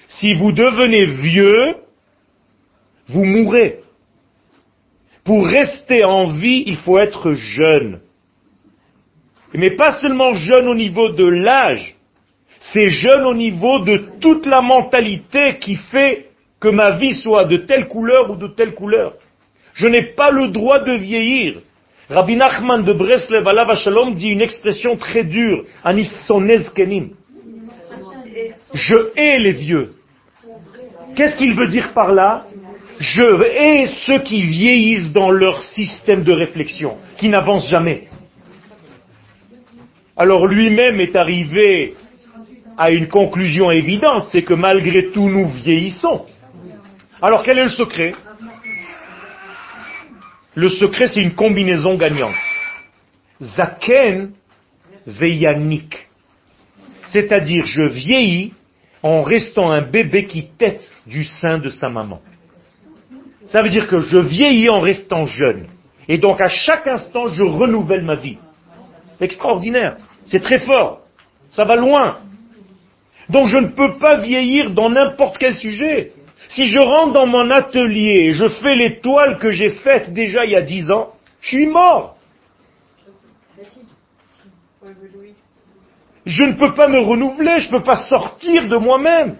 [0.08, 1.76] Si vous devenez vieux,
[3.08, 3.80] vous mourrez.
[5.24, 8.00] Pour rester en vie, il faut être jeune.
[9.54, 11.96] Mais pas seulement jeune au niveau de l'âge,
[12.60, 17.58] c'est jeune au niveau de toute la mentalité qui fait que ma vie soit de
[17.58, 19.14] telle couleur ou de telle couleur.
[19.74, 21.56] Je n'ai pas le droit de vieillir.
[22.08, 25.64] Rabbi Nachman de Breslev Alav Shalom dit une expression très dure,
[26.74, 27.10] kenim.
[28.74, 29.94] Je hais les vieux.
[31.14, 32.46] Qu'est-ce qu'il veut dire par là?
[32.98, 38.08] Je hais ceux qui vieillissent dans leur système de réflexion, qui n'avancent jamais.
[40.16, 41.94] Alors lui-même est arrivé
[42.78, 46.26] à une conclusion évidente, c'est que malgré tout nous vieillissons.
[47.20, 48.14] Alors quel est le secret?
[50.54, 52.34] Le secret c'est une combinaison gagnante.
[53.40, 54.32] Zaken
[55.06, 56.08] veyanik.
[57.08, 58.52] C'est-à-dire je vieillis
[59.02, 62.20] en restant un bébé qui tête du sein de sa maman.
[63.46, 65.66] Ça veut dire que je vieillis en restant jeune.
[66.08, 68.38] Et donc à chaque instant, je renouvelle ma vie.
[69.20, 69.96] Extraordinaire.
[70.24, 71.00] C'est très fort.
[71.50, 72.18] Ça va loin.
[73.28, 76.12] Donc je ne peux pas vieillir dans n'importe quel sujet.
[76.48, 80.44] Si je rentre dans mon atelier et je fais les toiles que j'ai faites déjà
[80.44, 82.16] il y a dix ans, je suis mort.
[86.24, 89.36] Je ne peux pas me renouveler, je ne peux pas sortir de moi-même.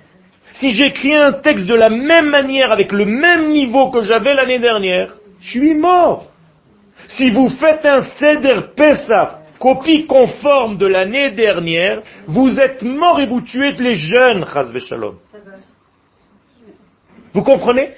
[0.54, 4.58] Si j'écris un texte de la même manière, avec le même niveau que j'avais l'année
[4.58, 6.26] dernière, je suis mort.
[7.08, 13.26] Si vous faites un Seder Pesach, copie conforme de l'année dernière, vous êtes mort et
[13.26, 14.44] vous tuez les jeunes,
[14.80, 15.16] Shalom.
[17.32, 17.90] Vous comprenez?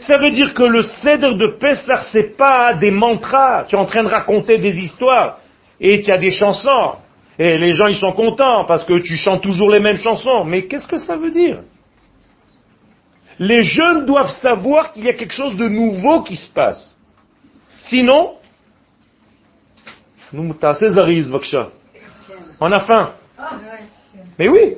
[0.00, 3.64] Ça veut dire que le Seder de Pesach, c'est pas des mantras.
[3.68, 5.38] Tu es en train de raconter des histoires.
[5.80, 6.96] Et tu as des chansons.
[7.38, 10.44] Et les gens, ils sont contents parce que tu chantes toujours les mêmes chansons.
[10.44, 11.60] Mais qu'est-ce que ça veut dire?
[13.38, 16.96] Les jeunes doivent savoir qu'il y a quelque chose de nouveau qui se passe.
[17.80, 18.34] Sinon,
[20.32, 20.54] nous,
[22.60, 23.12] on a faim.
[24.38, 24.76] Mais oui.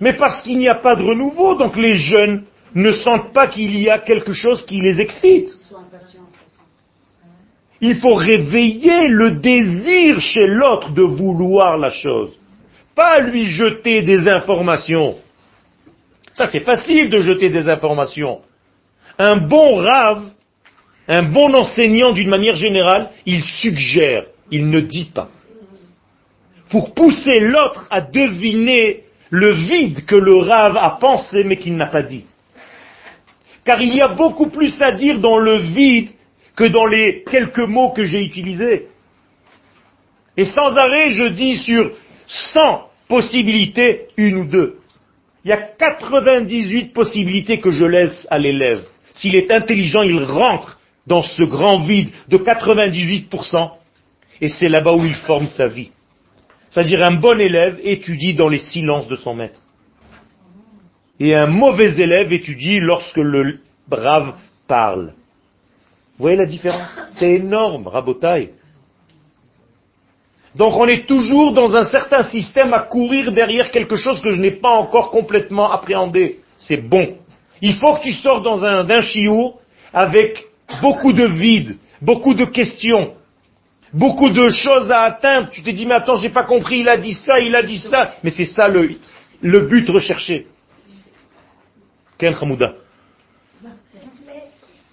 [0.00, 3.78] Mais parce qu'il n'y a pas de renouveau, donc les jeunes ne sentent pas qu'il
[3.78, 5.48] y a quelque chose qui les excite.
[7.80, 12.32] Il faut réveiller le désir chez l'autre de vouloir la chose.
[12.94, 15.16] pas lui jeter des informations.
[16.32, 18.40] Ça, c'est facile de jeter des informations.
[19.18, 20.30] Un bon rave,
[21.08, 25.28] un bon enseignant d'une manière générale, il suggère, il ne dit pas.
[26.70, 31.88] Pour pousser l'autre à deviner le vide que le rave a pensé mais qu'il n'a
[31.88, 32.24] pas dit.
[33.64, 36.10] Car il y a beaucoup plus à dire dans le vide
[36.56, 38.88] que dans les quelques mots que j'ai utilisés.
[40.36, 41.92] Et sans arrêt, je dis sur
[42.26, 44.78] 100 possibilités, une ou deux.
[45.44, 48.82] Il y a 98 possibilités que je laisse à l'élève.
[49.12, 53.70] S'il est intelligent, il rentre dans ce grand vide de 98%,
[54.40, 55.92] et c'est là-bas où il forme sa vie.
[56.68, 59.60] C'est-à-dire un bon élève étudie dans les silences de son maître.
[61.20, 64.34] Et un mauvais élève étudie lorsque le brave
[64.66, 65.14] parle.
[66.18, 68.50] Vous voyez la différence C'est énorme, rabotaille.
[70.54, 74.40] Donc on est toujours dans un certain système à courir derrière quelque chose que je
[74.40, 76.40] n'ai pas encore complètement appréhendé.
[76.56, 77.18] C'est bon.
[77.60, 79.60] Il faut que tu sors dans un, d'un chiour
[79.92, 80.46] avec
[80.80, 83.14] beaucoup de vide, beaucoup de questions,
[83.92, 85.50] beaucoup de choses à atteindre.
[85.50, 87.78] Tu te dis, mais attends, j'ai pas compris, il a dit ça, il a dit
[87.78, 88.14] ça.
[88.22, 88.96] Mais c'est ça le,
[89.42, 90.46] le but recherché.
[92.16, 92.72] Ken Hamouda.
[93.62, 93.70] Mais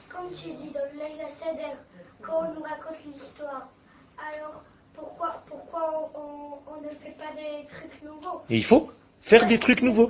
[0.10, 1.76] comme tu dis dans le Laila Seder,
[2.22, 3.70] quand on nous raconte l'histoire,
[4.18, 8.90] alors pourquoi, pourquoi on, on- on ne fait pas des trucs nouveaux Et il faut
[9.24, 10.10] faire des trucs nouveaux.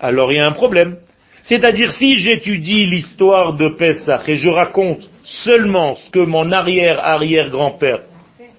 [0.00, 0.98] Alors il y a un problème.
[1.42, 8.00] C'est-à-dire si j'étudie l'histoire de Pessah et je raconte seulement ce que mon arrière-arrière-grand-père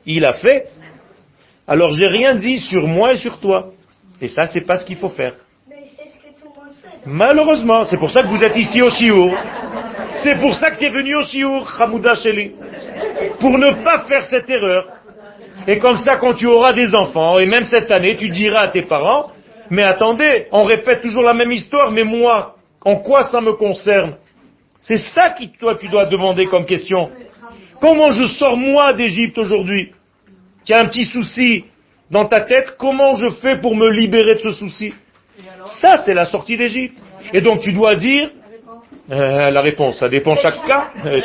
[0.06, 0.68] il a fait,
[1.68, 3.72] alors j'ai rien dit sur moi et sur toi.
[4.22, 5.36] Et ça, c'est pas ce qu'il faut faire.
[5.70, 7.00] Mais c'est ce que tout le monde fait.
[7.06, 9.36] Malheureusement, c'est pour ça que vous êtes ici au Chiour.
[10.18, 12.52] C'est pour ça que c'est venu au Chiour, Hamouda Sheli.
[13.40, 14.88] Pour ne pas faire cette erreur.
[15.68, 18.68] Et comme ça, quand tu auras des enfants, et même cette année, tu diras à
[18.68, 19.32] tes parents,
[19.70, 24.16] mais attendez, on répète toujours la même histoire, mais moi, en quoi ça me concerne?
[24.82, 27.10] C'est ça que toi tu dois demander comme question.
[27.80, 29.92] Comment je sors moi d'Égypte aujourd'hui?
[30.66, 31.66] Tu as un petit souci
[32.12, 34.94] dans ta tête, comment je fais pour me libérer de ce souci?
[35.66, 36.98] Ça, c'est la sortie d'Égypte.
[37.34, 38.30] Et donc tu dois dire,
[39.12, 40.92] euh, la réponse, ça dépend chaque cas.
[41.06, 41.20] Euh,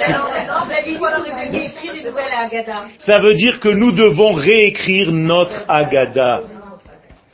[2.99, 6.41] ça veut dire que nous devons réécrire notre Haggadah.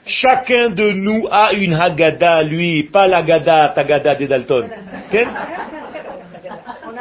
[0.05, 4.69] Chacun de nous a une Haggadah, lui, pas l'Haggadah, Tagada des Dalton.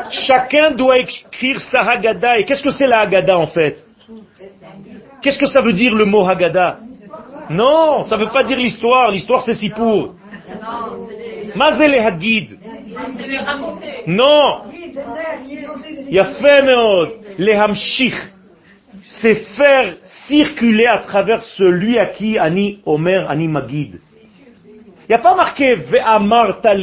[0.09, 2.39] Chacun doit écrire sa Haggadah.
[2.39, 3.75] Et qu'est-ce que c'est la Haggadah en fait?
[5.21, 6.77] Qu'est-ce que ça veut dire le mot Haggadah
[7.49, 9.11] Non, ça veut pas dire l'histoire.
[9.11, 10.13] L'histoire c'est Sipour.
[11.55, 12.62] Mazel Hagid.
[14.07, 14.63] Non.
[17.37, 18.13] Les hamshich.
[19.21, 19.95] C'est faire
[20.27, 23.99] circuler à travers celui à qui Ani Omer, Ani Magid.
[24.65, 26.75] Il n'y a pas marqué Ve'amarta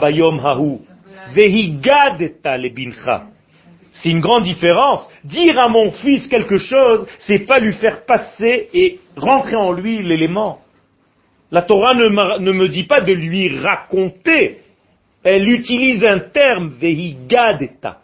[0.00, 0.78] bayom hahu.
[1.34, 3.24] Vehigadeta lebincha.
[3.90, 5.08] C'est une grande différence.
[5.24, 10.02] Dire à mon fils quelque chose, c'est pas lui faire passer et rentrer en lui
[10.02, 10.60] l'élément.
[11.50, 14.60] La Torah ne me dit pas de lui raconter.
[15.22, 17.98] Elle utilise un terme, vehigadeta.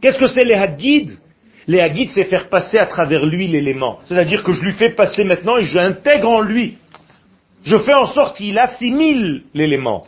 [0.00, 1.18] Qu'est-ce que c'est les hagid
[1.66, 4.00] Les hagid, c'est faire passer à travers lui l'élément.
[4.04, 6.78] C'est-à-dire que je lui fais passer maintenant et j'intègre en lui.
[7.64, 10.04] Je fais en sorte qu'il assimile l'élément.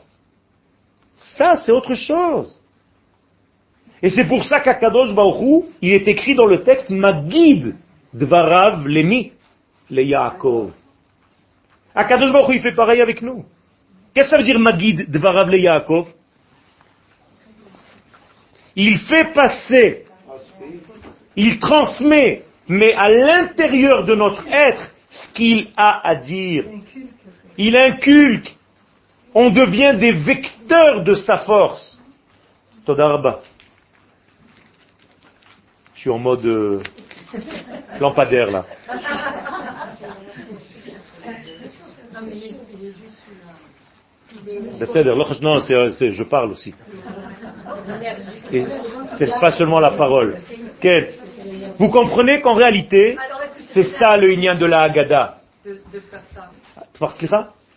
[1.16, 2.61] Ça, c'est autre chose.
[4.01, 7.74] Et c'est pour ça qu'Akadosh Baruch Hu, il est écrit dans le texte Magid
[8.14, 9.33] Dvarav Lemi
[9.90, 10.72] le Yaakov.
[11.94, 13.44] Akadosh Baruch Hu, il fait pareil avec nous.
[14.14, 16.09] Qu'est-ce que ça veut dire Magid Dvarav le Yaakov?
[18.77, 20.07] Il fait passer,
[21.35, 26.64] il transmet, mais à l'intérieur de notre être, ce qu'il a à dire.
[27.57, 28.55] Il inculque.
[29.35, 31.99] On devient des vecteurs de sa force.
[32.85, 33.40] Todarba.
[35.94, 36.81] Je suis en mode euh,
[38.00, 38.65] lampadaire là.
[45.40, 46.74] Non, c'est, je parle aussi.
[48.52, 48.64] Et
[49.18, 50.36] c'est pas seulement la parole.
[51.78, 53.16] Vous comprenez qu'en réalité,
[53.72, 55.38] c'est ça le lien de la Haggadah?
[55.64, 56.50] De, de faire ça?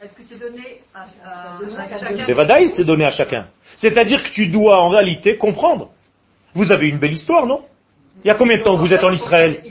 [0.02, 1.06] Est-ce que c'est donné à,
[1.70, 3.48] chacun c'est donné à chacun.
[3.76, 5.90] C'est-à-dire que tu dois en réalité comprendre.
[6.56, 7.62] Vous avez une belle histoire, non?
[8.24, 9.62] Il y a combien de temps que vous êtes en Israël?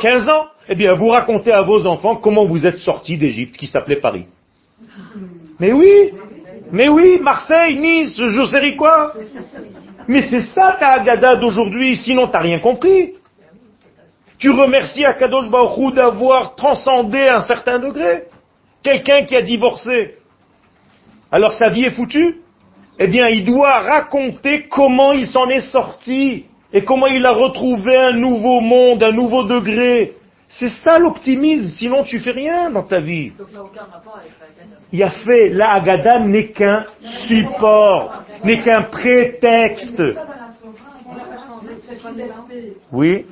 [0.00, 0.46] 15 ans?
[0.68, 4.26] Eh bien, vous racontez à vos enfants comment vous êtes sortis d'Égypte, qui s'appelait Paris.
[5.62, 6.10] Mais oui
[6.72, 9.12] Mais oui, Marseille, Nice, je sais quoi
[10.08, 13.12] Mais c'est ça ta Haggadah d'aujourd'hui, sinon t'as rien compris.
[14.38, 18.24] Tu remercies Akadosh Baruch d'avoir transcendé un certain degré.
[18.82, 20.16] Quelqu'un qui a divorcé.
[21.30, 22.40] Alors sa vie est foutue
[22.98, 27.96] Eh bien, il doit raconter comment il s'en est sorti et comment il a retrouvé
[27.96, 30.14] un nouveau monde, un nouveau degré.
[30.52, 33.30] C'est ça l'optimisme, sinon tu fais rien dans ta vie.
[33.30, 34.80] Donc ça n'a aucun rapport avec la Haggadah.
[34.92, 36.84] Il y a fait, la Haggadah n'est qu'un
[37.26, 40.02] support, n'est qu'un prétexte.
[42.92, 43.24] Oui,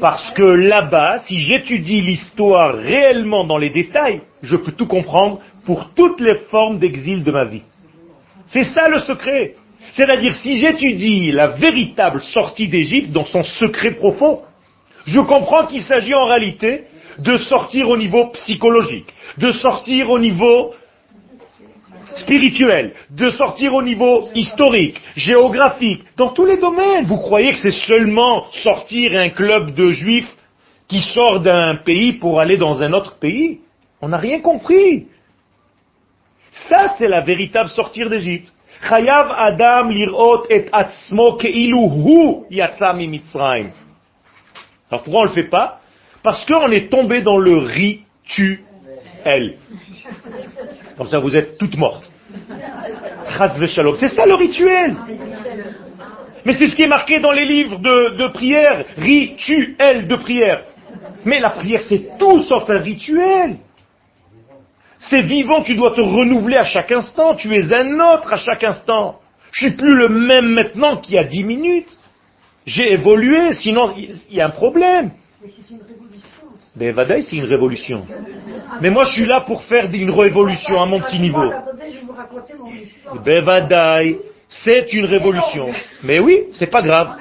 [0.00, 5.90] parce que là-bas, si j'étudie l'histoire réellement dans les détails, je peux tout comprendre pour
[5.94, 7.62] toutes les formes d'exil de ma vie.
[8.52, 9.54] C'est ça le secret.
[9.92, 14.42] C'est-à-dire, si j'étudie la véritable sortie d'Égypte dans son secret profond,
[15.06, 16.84] je comprends qu'il s'agit en réalité
[17.18, 19.06] de sortir au niveau psychologique,
[19.38, 20.74] de sortir au niveau
[22.16, 27.06] spirituel, de sortir au niveau historique, géographique, dans tous les domaines.
[27.06, 30.32] Vous croyez que c'est seulement sortir un club de juifs
[30.88, 33.60] qui sort d'un pays pour aller dans un autre pays?
[34.02, 35.06] On n'a rien compris.
[36.50, 38.52] Ça, c'est la véritable sortir d'Égypte.
[38.82, 43.70] Chayav Adam lirot et atzmo keilu hu yatsa mimitzrayim.
[44.90, 45.80] Alors pourquoi on le fait pas?
[46.22, 48.64] Parce qu'on est tombé dans le rituel.
[50.96, 52.10] Comme ça, vous êtes toutes mortes.
[53.96, 54.96] C'est ça le rituel.
[56.44, 58.84] Mais c'est ce qui est marqué dans les livres de, de prière.
[58.96, 60.64] Rituel de prière.
[61.24, 63.56] Mais la prière, c'est tout sauf un rituel.
[65.00, 67.34] C'est vivant, tu dois te renouveler à chaque instant.
[67.34, 69.18] Tu es un autre à chaque instant.
[69.50, 71.98] Je suis plus le même maintenant qu'il y a dix minutes.
[72.66, 75.10] J'ai évolué, sinon il y a un problème.
[76.76, 78.06] Mais Vadaï, c'est une révolution.
[78.80, 81.50] Mais moi, je suis là pour faire une révolution à mon petit niveau.
[83.24, 85.70] Bevadaï, c'est une révolution.
[86.02, 87.16] Mais oui, c'est pas grave.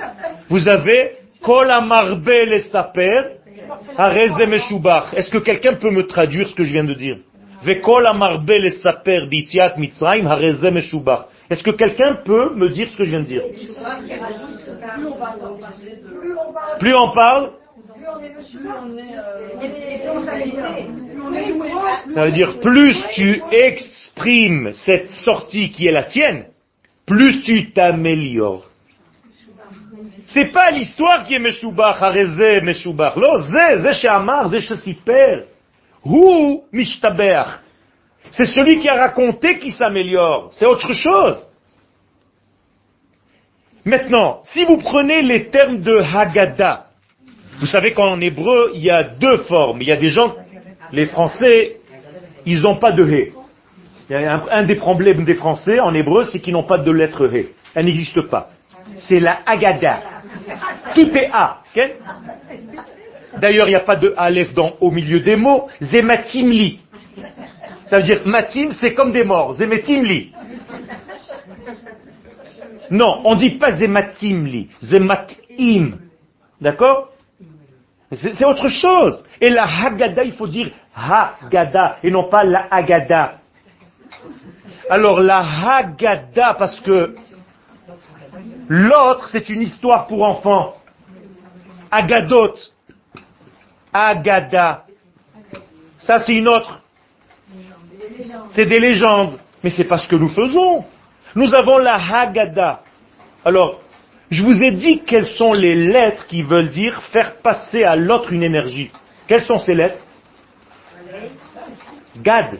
[0.49, 3.21] Vous avez Kol amarbe le saper,
[3.97, 5.13] hareze meshubach.
[5.13, 7.17] Est-ce que quelqu'un peut me traduire ce que je viens de dire?
[11.49, 13.43] Est-ce que quelqu'un peut me dire ce que je viens de dire?
[16.79, 17.51] Plus on parle,
[22.15, 26.45] ça veut dire plus tu exprimes cette sortie qui est la tienne,
[27.05, 28.69] plus tu t'améliores.
[30.27, 31.99] C'est pas l'histoire qui est Meshubach,
[32.63, 33.15] Meshubach.
[33.15, 35.45] Non, Zé, Zé Amar, Zé Siper.
[36.05, 37.43] Hu mishtaber?
[38.31, 40.49] C'est celui qui a raconté qui s'améliore.
[40.53, 41.45] C'est autre chose.
[43.85, 46.85] Maintenant, si vous prenez les termes de Haggadah,
[47.59, 49.81] vous savez qu'en hébreu, il y a deux formes.
[49.81, 50.35] Il y a des gens,
[50.91, 51.77] les Français,
[52.45, 53.33] ils n'ont pas de hé.
[54.11, 57.53] Un, des problèmes des Français en hébreu, c'est qu'ils n'ont pas de lettre hé.
[57.75, 58.49] Elle n'existe pas.
[58.97, 59.99] C'est la Haggadah.
[60.95, 61.61] Tout est A.
[63.37, 65.67] D'ailleurs, il n'y a pas de Aleph au milieu des mots.
[65.81, 66.79] Zematimli.
[67.85, 69.53] Ça veut dire matim, c'est comme des morts.
[69.53, 70.31] Zemetimli.
[72.91, 74.69] Non, on dit pas zematimli.
[74.81, 75.97] Zematim.
[76.61, 77.09] D'accord?
[78.11, 79.23] C'est autre chose.
[79.39, 83.39] Et la Haggadah, il faut dire Haggadah et non pas la Haggadah.
[84.89, 87.15] Alors la Haggadah, parce que
[88.67, 90.73] l'autre, c'est une histoire pour enfants.
[91.91, 92.53] Agadot.
[93.93, 94.85] Agada.
[95.99, 96.81] Ça, c'est une autre.
[98.49, 99.39] C'est des légendes.
[99.63, 100.85] Mais c'est pas ce que nous faisons.
[101.35, 102.81] Nous avons la Haggadah.
[103.43, 103.81] Alors,
[104.31, 108.31] je vous ai dit quelles sont les lettres qui veulent dire faire passer à l'autre
[108.31, 108.91] une énergie.
[109.27, 109.99] Quelles sont ces lettres?
[112.17, 112.59] Gad.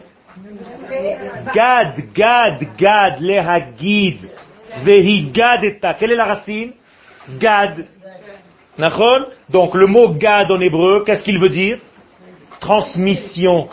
[1.53, 4.30] Gad, Gad, Gad, les Hagid.
[4.84, 5.93] Vehi Gadeta.
[5.93, 6.73] Quelle est la racine?
[7.39, 7.86] Gad.
[9.49, 11.80] Donc le mot Gad en hébreu, qu'est-ce qu'il veut dire?
[12.59, 13.67] Transmission.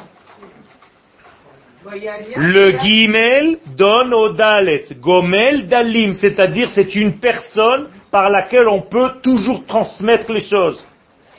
[2.36, 4.84] Le guimel donne au dalet.
[5.00, 10.84] Gomel dalim, c'est-à-dire c'est une personne par laquelle on peut toujours transmettre les choses.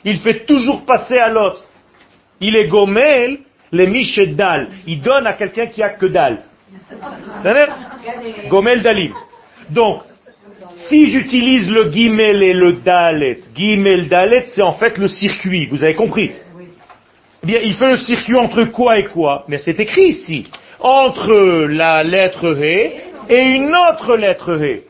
[0.04, 1.62] Il fait toujours passer à l'autre.
[2.40, 3.40] Il est gomel,
[3.72, 4.68] le dal.
[4.86, 6.44] Il donne à quelqu'un qui a que dalle.
[8.48, 9.12] Gomel dalim.
[9.68, 10.02] Donc,
[10.86, 15.66] si j'utilise le guimel et le dalet, guimel dalet, c'est en fait le circuit.
[15.66, 16.32] Vous avez compris?
[17.42, 19.44] Eh bien, il fait le circuit entre quoi et quoi?
[19.48, 20.50] Mais c'est écrit ici.
[20.80, 22.92] Entre la lettre He
[23.28, 24.82] et une autre lettre He.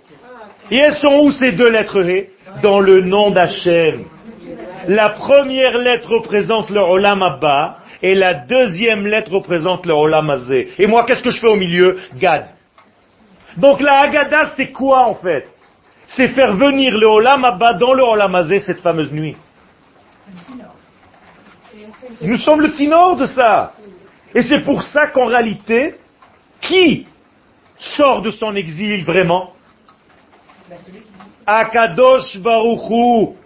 [0.71, 2.29] Et elles sont où ces deux lettres He
[2.63, 4.05] Dans le nom d'Hachem.
[4.87, 10.69] La première lettre représente le Olam Abba et la deuxième lettre représente le Olam Azé.
[10.79, 11.99] Et moi, qu'est-ce que je fais au milieu?
[12.19, 12.47] Gad.
[13.57, 15.47] Donc la Haggadah, c'est quoi en fait?
[16.09, 19.37] C'est faire venir le Olam Abba dans le Olam Hazé cette fameuse nuit.
[22.23, 22.69] Nous sommes le
[23.17, 23.73] de ça.
[24.35, 25.95] Et c'est pour ça qu'en réalité,
[26.61, 27.07] qui
[27.79, 29.53] sort de son exil vraiment
[31.47, 33.37] Akadosh Baruchou.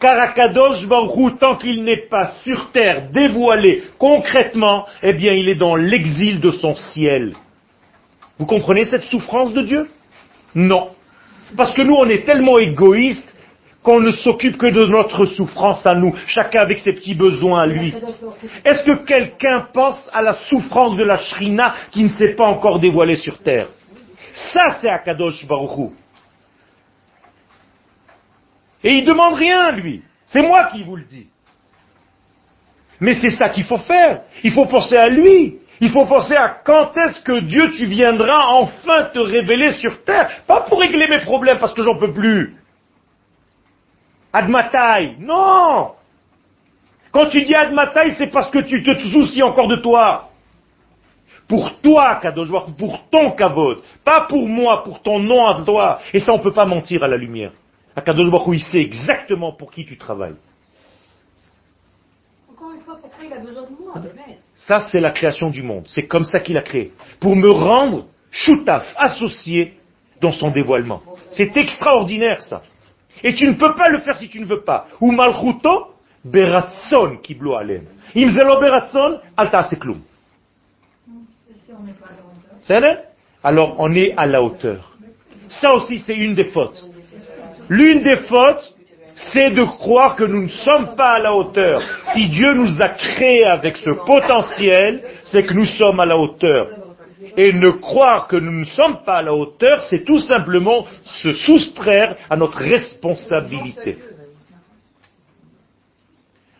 [0.00, 5.56] Car Akadosh Baruchou, tant qu'il n'est pas sur terre, dévoilé concrètement, eh bien il est
[5.56, 7.34] dans l'exil de son ciel.
[8.38, 9.90] Vous comprenez cette souffrance de Dieu?
[10.54, 10.90] Non.
[11.56, 13.34] Parce que nous, on est tellement égoïstes
[13.82, 17.66] qu'on ne s'occupe que de notre souffrance à nous, chacun avec ses petits besoins à
[17.66, 17.94] lui.
[18.64, 22.80] Est-ce que quelqu'un pense à la souffrance de la Shrina qui ne s'est pas encore
[22.80, 23.68] dévoilée sur terre?
[24.34, 25.92] Ça, c'est Akadosh Baruchou.
[28.84, 30.02] Et il demande rien, lui.
[30.26, 31.26] C'est moi qui vous le dis.
[33.00, 34.22] Mais c'est ça qu'il faut faire.
[34.42, 35.58] Il faut penser à lui.
[35.80, 40.42] Il faut penser à quand est-ce que Dieu tu viendras enfin te révéler sur terre.
[40.46, 42.56] Pas pour régler mes problèmes parce que j'en peux plus.
[44.32, 45.16] Admatai.
[45.20, 45.92] Non!
[47.12, 50.30] Quand tu dis Admatai, c'est parce que tu te soucies encore de toi.
[51.46, 53.80] Pour toi, Kadosh Baruch pour ton kavod.
[54.04, 56.00] Pas pour moi, pour ton nom à toi.
[56.12, 57.52] Et ça, on ne peut pas mentir à la lumière.
[57.96, 60.36] Akadosh Baruch Hu, il sait exactement pour qui tu travailles.
[62.50, 65.62] Encore une fois, pourquoi il a besoin de moi mais- Ça, c'est la création du
[65.62, 65.84] monde.
[65.88, 66.92] C'est comme ça qu'il a créé.
[67.20, 69.74] Pour me rendre choutaf, associé
[70.20, 71.02] dans son dévoilement.
[71.30, 72.62] C'est extraordinaire, ça.
[73.22, 74.86] Et tu ne peux pas le faire si tu ne veux pas.
[75.00, 75.94] Ou malchuto,
[76.24, 77.86] beratson kiblo alem.
[78.14, 80.00] Im zelo beratson, al ta'aseh klum.
[82.62, 82.82] C'est
[83.42, 84.96] Alors, on est à la hauteur.
[85.48, 86.84] Ça aussi, c'est une des fautes.
[87.68, 88.74] L'une des fautes,
[89.32, 91.82] c'est de croire que nous ne sommes pas à la hauteur.
[92.12, 96.68] Si Dieu nous a créés avec ce potentiel, c'est que nous sommes à la hauteur.
[97.36, 101.30] Et ne croire que nous ne sommes pas à la hauteur, c'est tout simplement se
[101.30, 103.98] soustraire à notre responsabilité.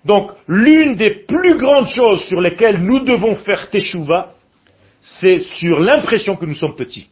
[0.04, 4.32] Donc, l'une des plus grandes choses sur lesquelles nous devons faire teshuva,
[5.00, 7.08] c'est sur l'impression que nous sommes petits.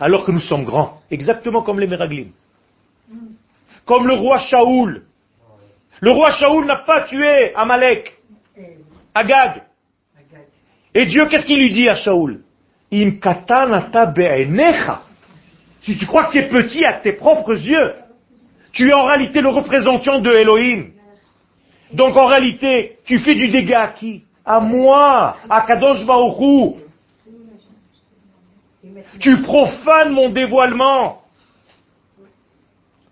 [0.00, 1.00] Alors que nous sommes grands.
[1.10, 2.30] Exactement comme les Meraglim.
[3.84, 5.04] Comme le roi Shaoul.
[6.00, 8.16] Le roi Shaoul n'a pas tué Amalek,
[9.14, 9.62] Agag.
[10.94, 12.42] Et Dieu, qu'est-ce qu'il lui dit à Shaoul?
[12.92, 13.10] Im.
[15.82, 17.94] Si tu crois que tu es petit à tes propres yeux,
[18.72, 20.90] tu es en réalité le représentant de Elohim.
[21.92, 24.24] Donc en réalité, tu fais du dégât à qui?
[24.44, 26.74] À moi, à Kadosh Baruch Hu.
[29.20, 31.23] Tu profanes mon dévoilement.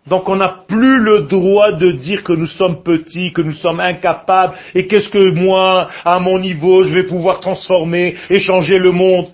[0.07, 3.81] Donc on n'a plus le droit de dire que nous sommes petits, que nous sommes
[3.81, 8.91] incapables, et qu'est-ce que moi, à mon niveau, je vais pouvoir transformer et changer le
[8.91, 9.29] monde.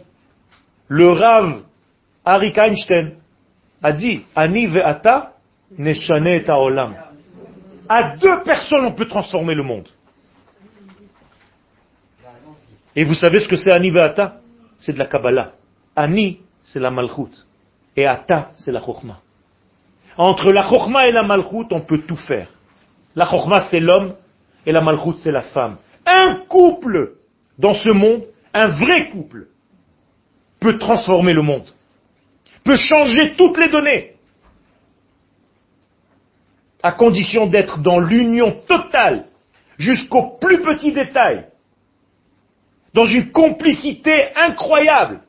[0.88, 1.62] Le Rav
[2.24, 3.14] Arik Einstein
[3.82, 5.32] a dit, Ani ve'ata
[5.78, 6.42] neshane.
[7.88, 9.88] À deux personnes, on peut transformer le monde.
[12.94, 14.40] Et vous savez ce que c'est Ani ve'ata?
[14.78, 15.52] C'est de la Kabbalah.
[15.96, 17.44] Ani, c'est la Malchut.
[17.96, 19.20] Et Ata, c'est la Chokhmah.
[20.18, 22.48] Entre la Chokhmah et la Malchut, on peut tout faire.
[23.14, 24.16] La Chokhmah, c'est l'homme,
[24.66, 25.78] et la Malchut, c'est la femme.
[26.04, 27.14] Un couple
[27.56, 29.46] dans ce monde, un vrai couple,
[30.58, 31.68] peut transformer le monde,
[32.64, 34.16] peut changer toutes les données,
[36.82, 39.26] à condition d'être dans l'union totale,
[39.78, 41.46] jusqu'au plus petit détail,
[42.92, 45.20] dans une complicité incroyable,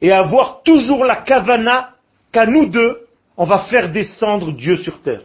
[0.00, 1.90] et avoir toujours la kavana
[2.32, 3.06] qu'à nous deux,
[3.40, 5.22] on va faire descendre Dieu sur terre.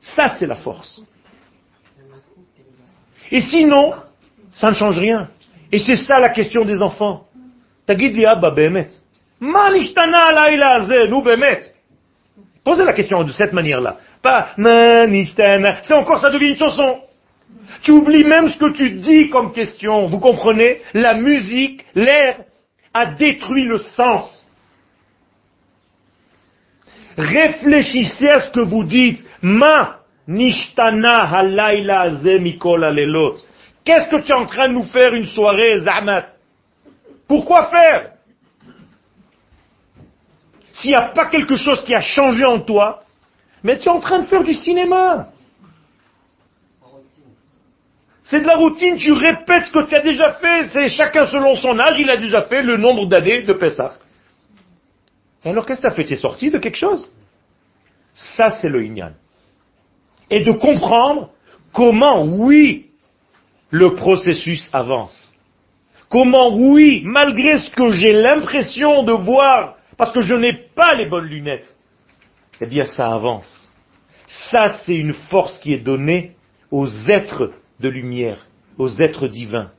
[0.00, 1.00] Ça, c'est la force.
[3.30, 3.94] Et sinon,
[4.52, 5.28] ça ne change rien.
[5.70, 7.28] Et c'est ça la question des enfants.
[12.64, 13.98] Posez la question de cette manière-là.
[14.20, 14.48] Pas.
[14.56, 17.02] C'est encore, ça devient une chanson.
[17.82, 20.06] Tu oublies même ce que tu dis comme question.
[20.06, 20.80] Vous comprenez?
[20.92, 22.38] La musique, l'air,
[22.92, 24.41] a détruit le sens.
[27.16, 29.24] Réfléchissez à ce que vous dites.
[29.42, 33.38] Ma nishtana halayla alelot.
[33.84, 36.26] Qu'est-ce que tu es en train de nous faire une soirée, Zahmat?
[37.26, 38.12] Pourquoi faire?
[40.72, 43.02] S'il n'y a pas quelque chose qui a changé en toi,
[43.62, 45.28] mais tu es en train de faire du cinéma.
[48.24, 51.54] C'est de la routine, tu répètes ce que tu as déjà fait, c'est chacun selon
[51.56, 53.96] son âge, il a déjà fait le nombre d'années de Pessah.
[55.44, 56.04] Et alors qu'est-ce que tu as fait?
[56.04, 57.10] Tu es sorti de quelque chose?
[58.14, 59.12] Ça c'est le Inyan.
[60.30, 61.30] Et de comprendre
[61.72, 62.90] comment, oui,
[63.70, 65.34] le processus avance.
[66.12, 71.06] comment oui, malgré ce que j'ai l'impression de voir, parce que je n'ai pas les
[71.06, 71.74] bonnes lunettes,
[72.60, 73.70] eh bien ça avance.
[74.26, 76.36] Ça, c'est une force qui est donnée
[76.70, 79.70] aux êtres de lumière, aux êtres divins,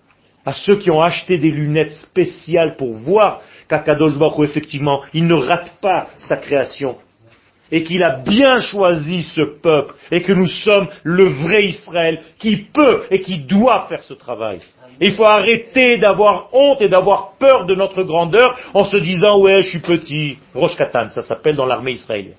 [0.45, 5.35] à ceux qui ont acheté des lunettes spéciales pour voir qu'Akadosh Baruch effectivement, il ne
[5.35, 6.97] rate pas sa création,
[7.71, 12.57] et qu'il a bien choisi ce peuple, et que nous sommes le vrai Israël qui
[12.57, 14.59] peut et qui doit faire ce travail.
[15.01, 19.39] Et il faut arrêter d'avoir honte et d'avoir peur de notre grandeur en se disant
[19.39, 20.37] ouais je suis petit.
[20.53, 22.35] Rosh Katan, ça s'appelle dans l'armée israélienne.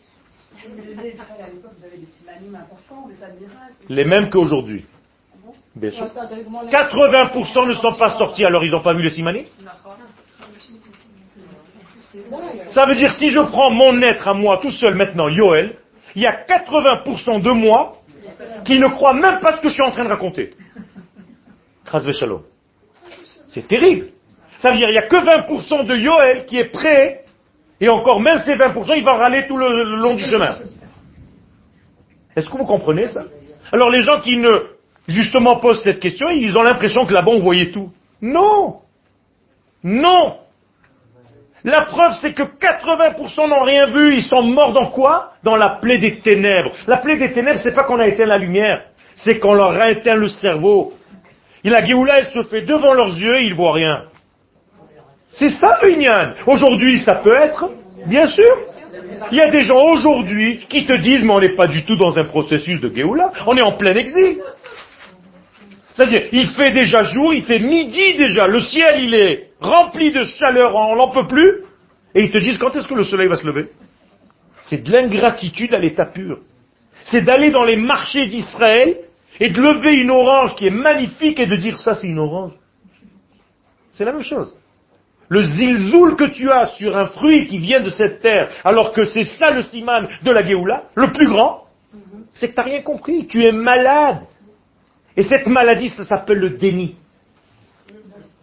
[3.88, 4.84] Les mêmes qu'aujourd'hui.
[5.76, 6.06] Bien sûr.
[6.06, 9.44] 80% ne sont pas sortis, alors ils n'ont pas vu les simanim
[12.70, 15.76] Ça veut dire si je prends mon être à moi tout seul maintenant, Yoel,
[16.14, 17.96] il y a 80% de moi
[18.64, 20.54] qui ne croient même pas ce que je suis en train de raconter.
[23.48, 24.08] C'est terrible.
[24.58, 27.24] Ça veut dire qu'il n'y a que 20% de Yoel qui est prêt,
[27.80, 30.56] et encore même ces 20%, il va râler tout le, le long du chemin.
[32.36, 33.24] Est-ce que vous comprenez ça?
[33.72, 34.73] Alors les gens qui ne,
[35.06, 37.90] justement, posent cette question, ils ont l'impression que là-bas on voyait tout.
[38.20, 38.80] Non
[39.82, 40.36] Non
[41.62, 45.32] La preuve, c'est que 80% n'ont rien vu, ils sont morts dans quoi?
[45.42, 46.72] Dans la plaie des ténèbres.
[46.86, 48.84] La plaie des ténèbres, c'est pas qu'on a éteint la lumière,
[49.16, 50.94] c'est qu'on leur a éteint le cerveau.
[51.64, 54.04] Et la Géoula, elle se fait devant leurs yeux et ils voient rien.
[55.32, 56.34] C'est ça le.
[56.46, 57.70] Aujourd'hui, ça peut être,
[58.06, 58.56] bien sûr.
[59.32, 61.96] Il y a des gens aujourd'hui qui te disent, mais on n'est pas du tout
[61.96, 64.38] dans un processus de Géoula, on est en plein exil.
[65.94, 70.24] C'est-à-dire, il fait déjà jour, il fait midi déjà, le ciel il est rempli de
[70.24, 71.62] chaleur, on n'en peut plus,
[72.14, 73.68] et ils te disent quand est-ce que le soleil va se lever?
[74.64, 76.38] C'est de l'ingratitude à l'état pur.
[77.04, 78.96] C'est d'aller dans les marchés d'Israël
[79.38, 82.52] et de lever une orange qui est magnifique et de dire ça c'est une orange.
[83.92, 84.56] C'est la même chose.
[85.28, 89.04] Le zilzoul que tu as sur un fruit qui vient de cette terre, alors que
[89.04, 91.64] c'est ça le siman de la Géoula, le plus grand,
[92.34, 93.26] c'est que tu n'as rien compris.
[93.26, 94.18] Tu es malade.
[95.16, 96.96] Et cette maladie, ça s'appelle le déni.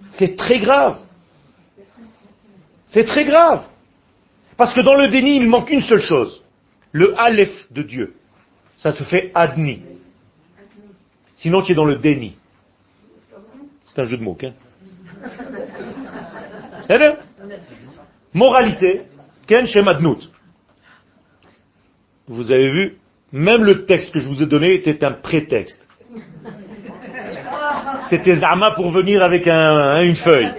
[0.09, 0.99] C'est très grave.
[2.87, 3.65] C'est très grave.
[4.57, 6.43] Parce que dans le déni, il manque une seule chose.
[6.91, 8.15] Le Aleph de Dieu.
[8.77, 9.81] Ça te fait Adni.
[11.37, 12.35] Sinon, tu es dans le déni.
[13.85, 14.53] C'est un jeu de mots, hein
[16.83, 17.17] C'est
[18.33, 19.03] Moralité,
[19.47, 20.29] Ken Shemadnout.
[22.27, 22.97] Vous avez vu,
[23.31, 25.85] même le texte que je vous ai donné était un prétexte.
[28.11, 30.51] C'était Zama pour venir avec un, une feuille.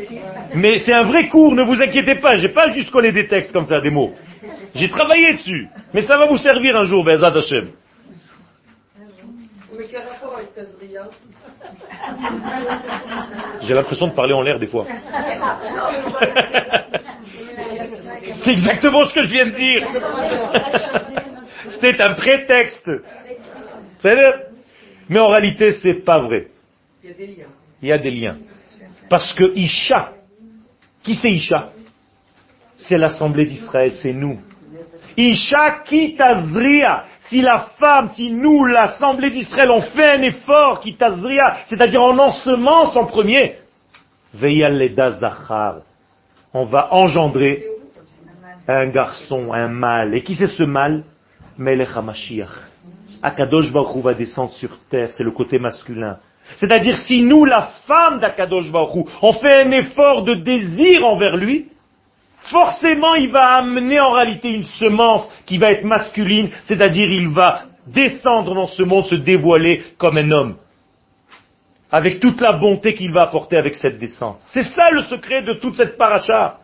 [0.55, 3.53] Mais c'est un vrai cours, ne vous inquiétez pas, j'ai pas juste collé des textes
[3.53, 4.15] comme ça, des mots.
[4.75, 5.69] J'ai travaillé dessus.
[5.93, 7.73] Mais ça va vous servir un jour, Bezat Hashem.
[13.61, 14.87] J'ai l'impression de parler en l'air des fois.
[18.33, 19.87] C'est exactement ce que je viens de dire.
[21.69, 22.91] C'était un prétexte.
[25.11, 26.47] Mais en réalité, c'est pas vrai.
[27.03, 28.37] Il y a des liens.
[29.09, 30.13] Parce que Isha,
[31.03, 31.71] qui c'est Isha?
[32.77, 34.39] C'est l'Assemblée d'Israël, c'est nous.
[35.17, 37.07] Isha kitazria.
[37.29, 42.95] Si la femme, si nous, l'Assemblée d'Israël, on fait un effort kitazria, c'est-à-dire en ensemence
[42.97, 43.57] en premier,
[46.55, 47.65] on va engendrer
[48.69, 50.15] un garçon, un mâle.
[50.15, 51.05] Et qui c'est ce mâle?
[51.59, 52.49] Melech HaMashiach.
[53.23, 56.19] Akadosh Baruch va descendre sur terre, c'est le côté masculin.
[56.57, 61.68] C'est-à-dire, si nous, la femme d'Akadosh Baruch on fait un effort de désir envers lui,
[62.43, 67.62] forcément il va amener en réalité une semence qui va être masculine, c'est-à-dire il va
[67.86, 70.57] descendre dans ce monde, se dévoiler comme un homme,
[71.90, 74.38] avec toute la bonté qu'il va apporter avec cette descente.
[74.47, 76.59] C'est ça le secret de toute cette paracha.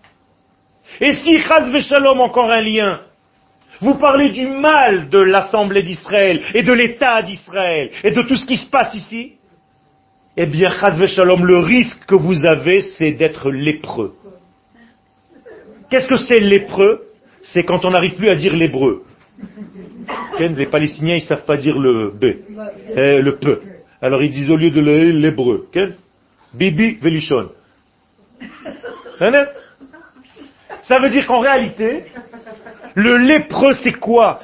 [1.00, 3.00] Et si Chaz Shalom encore un lien,
[3.80, 8.46] vous parlez du mal de l'Assemblée d'Israël et de l'État d'Israël et de tout ce
[8.46, 9.37] qui se passe ici,
[10.40, 14.14] eh bien, Shalom, le risque que vous avez, c'est d'être lépreux.
[15.90, 17.08] Qu'est-ce que c'est lépreux?
[17.42, 19.02] C'est quand on n'arrive plus à dire l'hébreu.
[20.38, 22.24] Les Palestiniens, ils ne savent pas dire le B,
[22.96, 23.58] euh, le P.
[24.00, 25.66] Alors ils disent au lieu de l'hébreu.
[26.54, 27.50] Bibi Velishon.
[30.82, 32.04] Ça veut dire qu'en réalité,
[32.94, 34.38] le lépreux, c'est quoi?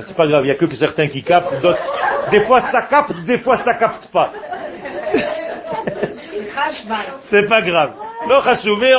[0.00, 1.78] C'est pas grave, il n'y a que certains qui captent, d'autres.
[2.30, 4.32] Des fois ça capte, des fois ça capte pas.
[7.30, 7.92] C'est pas grave.
[8.28, 8.40] Non,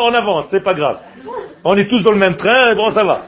[0.01, 0.99] on avance, c'est pas grave.
[1.63, 3.25] On est tous dans le même train, bon, ça va.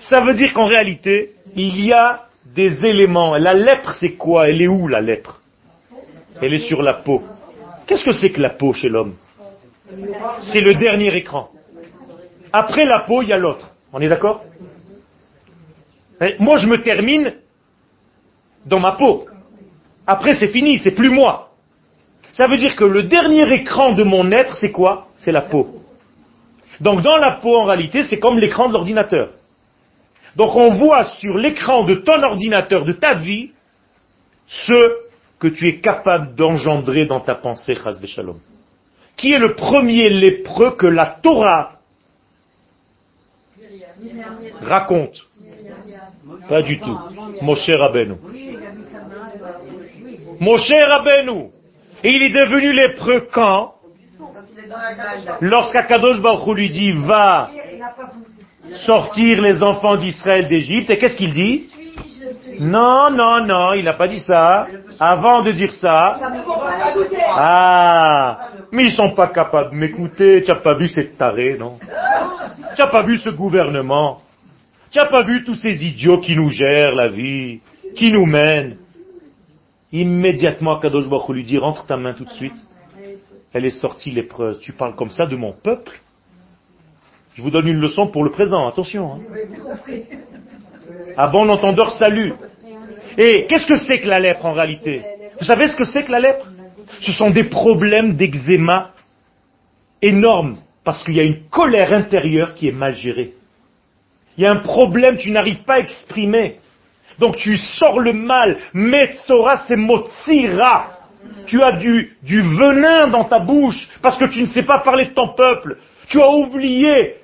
[0.00, 3.36] Ça veut dire qu'en réalité, il y a des éléments.
[3.36, 4.48] La lèpre, c'est quoi?
[4.48, 5.40] Elle est où, la lèpre?
[6.40, 7.22] Elle est sur la peau.
[7.86, 9.14] Qu'est-ce que c'est que la peau chez l'homme?
[10.40, 11.50] C'est le dernier écran.
[12.52, 13.70] Après la peau, il y a l'autre.
[13.92, 14.42] On est d'accord?
[16.38, 17.34] Moi, je me termine
[18.66, 19.26] dans ma peau.
[20.06, 21.51] Après, c'est fini, c'est plus moi.
[22.32, 25.08] Ça veut dire que le dernier écran de mon être, c'est quoi?
[25.16, 25.82] C'est la peau.
[26.80, 29.30] Donc dans la peau, en réalité, c'est comme l'écran de l'ordinateur.
[30.36, 33.50] Donc on voit sur l'écran de ton ordinateur, de ta vie,
[34.48, 34.96] ce
[35.38, 38.38] que tu es capable d'engendrer dans ta pensée, Chaz Shalom.
[39.16, 41.72] Qui est le premier lépreux que la Torah
[44.62, 45.26] raconte?
[46.48, 46.98] Pas du tout.
[47.42, 48.14] Moshe Rabbeinu.
[50.40, 51.50] Moshe Rabbeinu.
[52.04, 53.74] Et il est devenu lépreux quand
[55.40, 57.50] Lorsqu'Akadosh Baruch lui dit va
[58.86, 61.68] sortir les enfants d'Israël d'Égypte, et qu'est-ce qu'il dit
[62.60, 64.66] Non, non, non, il n'a pas dit ça.
[64.98, 66.18] Avant de dire ça,
[67.36, 68.38] ah,
[68.70, 70.42] mais ils sont pas capables de m'écouter.
[70.42, 71.78] Tu n'as pas vu cette tarée, non
[72.74, 74.20] Tu n'as pas vu ce gouvernement
[74.90, 77.60] Tu n'as pas vu tous ces idiots qui nous gèrent la vie,
[77.96, 78.76] qui nous mènent
[79.92, 82.56] Immédiatement, Kadosh Baruch lui dit, rentre ta main tout de suite.
[83.52, 84.58] Elle est sortie l'épreuve.
[84.60, 86.00] Tu parles comme ça de mon peuple
[87.34, 89.14] Je vous donne une leçon pour le présent, attention.
[89.14, 89.20] Hein.
[91.16, 92.32] À bon entendeur, salut.
[93.18, 95.04] Et qu'est-ce que c'est que la lèpre en réalité?
[95.38, 96.46] Vous savez ce que c'est que la lèpre?
[97.00, 98.92] Ce sont des problèmes d'eczéma
[100.00, 103.32] énormes, parce qu'il y a une colère intérieure qui est mal gérée.
[104.38, 106.60] Il y a un problème, tu n'arrives pas à exprimer.
[107.18, 108.58] Donc tu sors le mal.
[108.72, 110.90] Metzora, c'est motsira.
[111.46, 115.06] Tu as du, du venin dans ta bouche parce que tu ne sais pas parler
[115.06, 115.78] de ton peuple.
[116.08, 117.16] Tu as oublié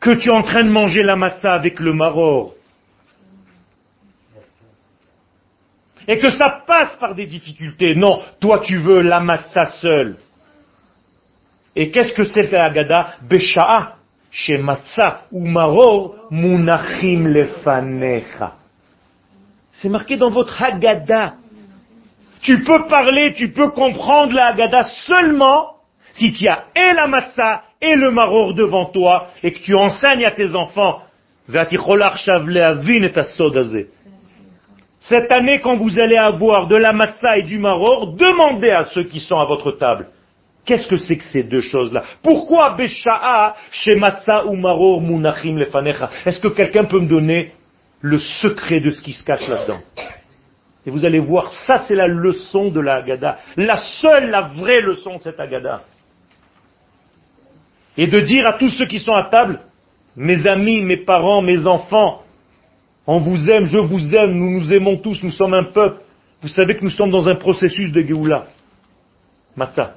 [0.00, 2.54] que tu es en train de manger la matzah avec le maror.
[6.06, 7.94] Et que ça passe par des difficultés.
[7.94, 10.16] Non, toi tu veux la matzah seule.
[11.76, 13.14] Et qu'est-ce que c'est fait Agada?
[13.22, 13.96] Besha'a,
[14.30, 18.54] chez matzah ou maror, munachim lefanecha.
[19.74, 21.34] C'est marqué dans votre Haggadah.
[22.40, 25.74] Tu peux parler, tu peux comprendre la Haggadah seulement
[26.12, 30.24] si tu as et la matzah et le maror devant toi et que tu enseignes
[30.24, 31.02] à tes enfants.
[35.00, 39.04] Cette année, quand vous allez avoir de la matzah et du maror, demandez à ceux
[39.04, 40.08] qui sont à votre table.
[40.64, 42.04] Qu'est-ce que c'est que ces deux choses-là?
[42.22, 46.10] Pourquoi Besha'a, chez matzah ou maror, munachim lefanecha?
[46.24, 47.52] Est-ce que quelqu'un peut me donner
[48.04, 49.80] le secret de ce qui se cache là-dedans.
[50.84, 53.02] Et vous allez voir, ça c'est la leçon de la.
[53.56, 55.80] La seule, la vraie leçon de cette Haggadah.
[57.96, 59.58] Et de dire à tous ceux qui sont à table,
[60.16, 62.22] mes amis, mes parents, mes enfants,
[63.06, 66.02] on vous aime, je vous aime, nous nous aimons tous, nous sommes un peuple.
[66.42, 68.48] Vous savez que nous sommes dans un processus de Géoula.
[69.56, 69.94] Matzah.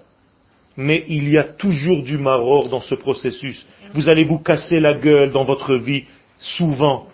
[0.77, 3.67] Mais il y a toujours du maror dans ce processus.
[3.93, 6.05] Vous allez vous casser la gueule dans votre vie,
[6.39, 7.07] souvent.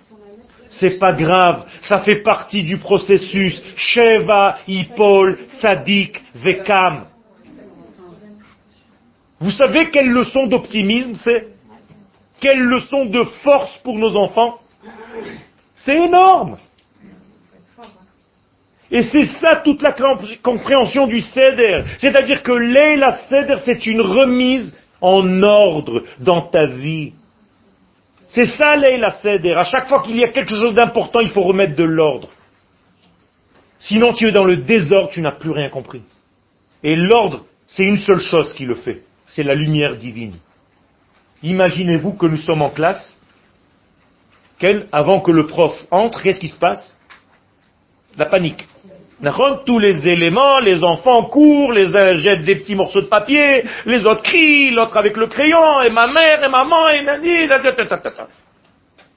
[0.80, 3.61] C'est pas grave, ça fait partie du processus.
[3.76, 7.05] Sheva, Ipol, Tzadik, Vekam.
[9.39, 11.49] Vous savez quelle leçon d'optimisme c'est?
[12.39, 14.59] Quelle leçon de force pour nos enfants?
[15.76, 16.57] C'est énorme.
[18.89, 19.95] Et c'est ça toute la
[20.41, 21.84] compréhension du Seder.
[21.97, 27.13] C'est-à-dire que Leila Seder, c'est une remise en ordre dans ta vie.
[28.28, 29.53] C'est ça la Seder.
[29.53, 32.30] À chaque fois qu'il y a quelque chose d'important, il faut remettre de l'ordre.
[33.80, 36.01] Sinon, tu es dans le désordre, tu n'as plus rien compris.
[36.84, 39.03] Et l'ordre, c'est une seule chose qui le fait.
[39.26, 40.36] C'est la lumière divine.
[41.41, 43.19] Imaginez-vous que nous sommes en classe.
[44.93, 46.97] Avant que le prof entre, qu'est-ce qui se passe?
[48.17, 48.65] La panique.
[49.66, 54.05] Tous les éléments, les enfants courent, les uns jettent des petits morceaux de papier, les
[54.05, 57.47] autres crient, l'autre avec le crayon, et ma mère, et maman, et nani,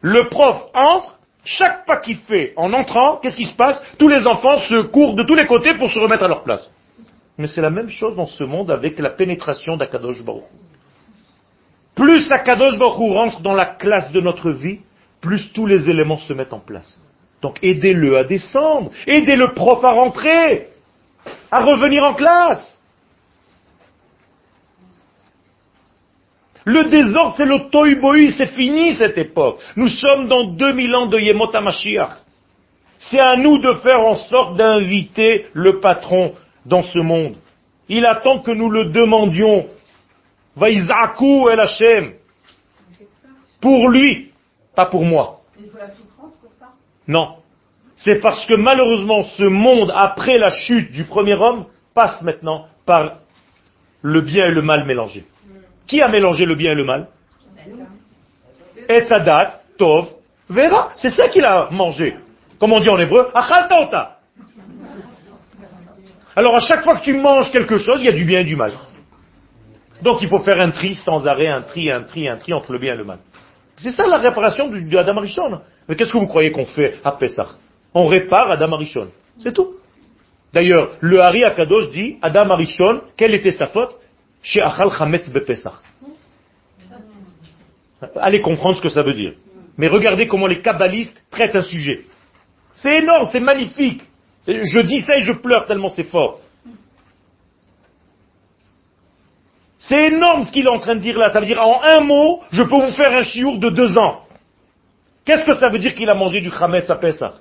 [0.01, 4.26] Le prof entre, chaque pas qu'il fait en entrant, qu'est-ce qui se passe Tous les
[4.26, 6.70] enfants se courent de tous les côtés pour se remettre à leur place.
[7.38, 10.44] Mais c'est la même chose dans ce monde avec la pénétration d'Akadosh Baruch.
[11.94, 14.80] Plus Akadosh Baruch rentre dans la classe de notre vie,
[15.20, 17.01] plus tous les éléments se mettent en place.
[17.43, 20.68] Donc aidez-le à descendre, aidez le prof à rentrer,
[21.51, 22.82] à revenir en classe.
[26.64, 27.97] Le désordre, c'est le toy
[28.32, 29.61] c'est fini cette époque.
[29.76, 32.16] Nous sommes dans 2000 ans de Yemot HaMashiach.
[32.99, 36.34] C'est à nous de faire en sorte d'inviter le patron
[36.64, 37.37] dans ce monde.
[37.89, 39.66] Il attend que nous le demandions.
[40.57, 42.14] Vaïzaku el Hashem.
[43.61, 44.32] Pour lui,
[44.74, 45.43] pas pour moi.
[47.09, 47.36] Non.
[47.96, 53.18] C'est parce que malheureusement ce monde, après la chute du premier homme, passe maintenant par
[54.02, 55.24] le bien et le mal mélangés.
[55.86, 57.09] Qui a mélangé le bien et le mal?
[58.88, 60.09] Etzadat, Tov,
[60.48, 60.90] Vera.
[60.96, 62.16] C'est ça qu'il a mangé.
[62.59, 64.18] Comme on dit en hébreu, Achaltota.
[66.34, 68.44] Alors à chaque fois que tu manges quelque chose, il y a du bien et
[68.44, 68.72] du mal.
[70.02, 72.72] Donc il faut faire un tri sans arrêt, un tri, un tri, un tri entre
[72.72, 73.18] le bien et le mal.
[73.76, 75.61] C'est ça la réparation du Adam Arishon.
[75.89, 77.57] Mais qu'est-ce que vous croyez qu'on fait à Pessah?
[77.95, 79.09] On répare Adam Arishon.
[79.39, 79.74] C'est tout.
[80.53, 83.99] D'ailleurs, le Hari Akadosh dit, Adam Arishon, quelle était sa faute?
[84.43, 85.74] Chez Achal Chametz Bepesach.
[88.16, 89.34] Allez comprendre ce que ça veut dire.
[89.76, 92.05] Mais regardez comment les kabbalistes traitent un sujet.
[92.74, 94.03] C'est énorme, c'est magnifique.
[94.47, 96.41] Je dis ça et je pleure tellement c'est fort.
[99.78, 101.30] C'est énorme ce qu'il est en train de dire là.
[101.30, 104.26] Ça veut dire en un mot, je peux vous faire un chiour de deux ans.
[105.27, 107.35] Qu'est-ce que ça veut dire qu'il a mangé du chametz à Pessah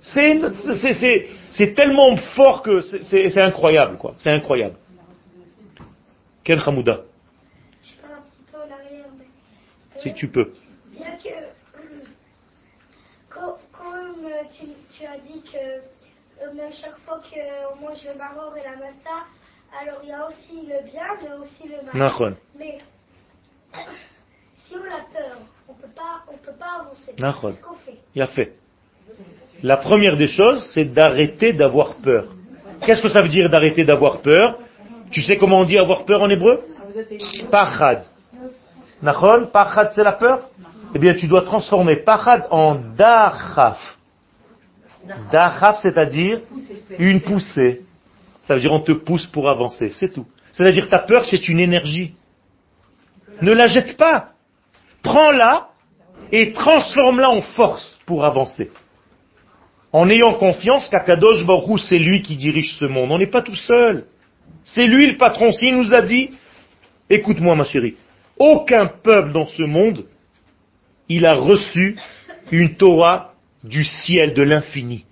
[0.00, 4.14] C'est tellement fort que c'est- incroyable, quoi.
[4.16, 4.76] C'est incroyable.
[6.42, 7.02] Ken Hamouda,
[7.84, 9.26] Je fais un petit peu en arrière, mais.
[10.00, 10.52] si tu peux.
[10.90, 11.28] Bien que.
[11.28, 12.00] euh,
[13.30, 18.56] Comme euh, tu, tu as dit que euh, même chaque fois qu'on mange le maror
[18.56, 19.26] et la matza,
[19.80, 22.34] alors il y a aussi le bien, mais aussi le mal.
[22.58, 22.78] Mais
[24.66, 25.38] si on a peur,
[25.72, 27.12] on peut pas, on peut pas avancer.
[27.18, 27.50] Nachon.
[27.50, 27.98] Qu'est-ce qu'on fait?
[28.14, 28.52] Il a fait.
[29.62, 32.26] La première des choses, c'est d'arrêter d'avoir peur.
[32.84, 34.58] Qu'est-ce que ça veut dire d'arrêter d'avoir peur?
[35.10, 36.62] Tu sais comment on dit avoir peur en hébreu?
[37.50, 38.04] Pachad.
[39.02, 40.48] Nachon Pachad, c'est la peur?
[40.94, 43.98] Eh bien, tu dois transformer Pachad en Dachaf.
[45.30, 46.40] Dachaf, c'est-à-dire
[46.98, 47.82] une poussée.
[48.42, 50.26] Ça veut dire on te pousse pour avancer, c'est tout.
[50.52, 52.14] C'est-à-dire ta peur, c'est une énergie.
[53.40, 54.31] Ne la jette pas.
[55.02, 55.68] Prends-la
[56.30, 58.70] et transforme-la en force pour avancer.
[59.92, 63.12] En ayant confiance qu'Akadosh Baruch c'est lui qui dirige ce monde.
[63.12, 64.06] On n'est pas tout seul.
[64.64, 65.52] C'est lui le patron.
[65.52, 66.30] S'il nous a dit,
[67.10, 67.96] écoute-moi ma chérie,
[68.38, 70.06] aucun peuple dans ce monde,
[71.08, 71.96] il a reçu
[72.50, 73.34] une Torah
[73.64, 75.04] du ciel, de l'infini.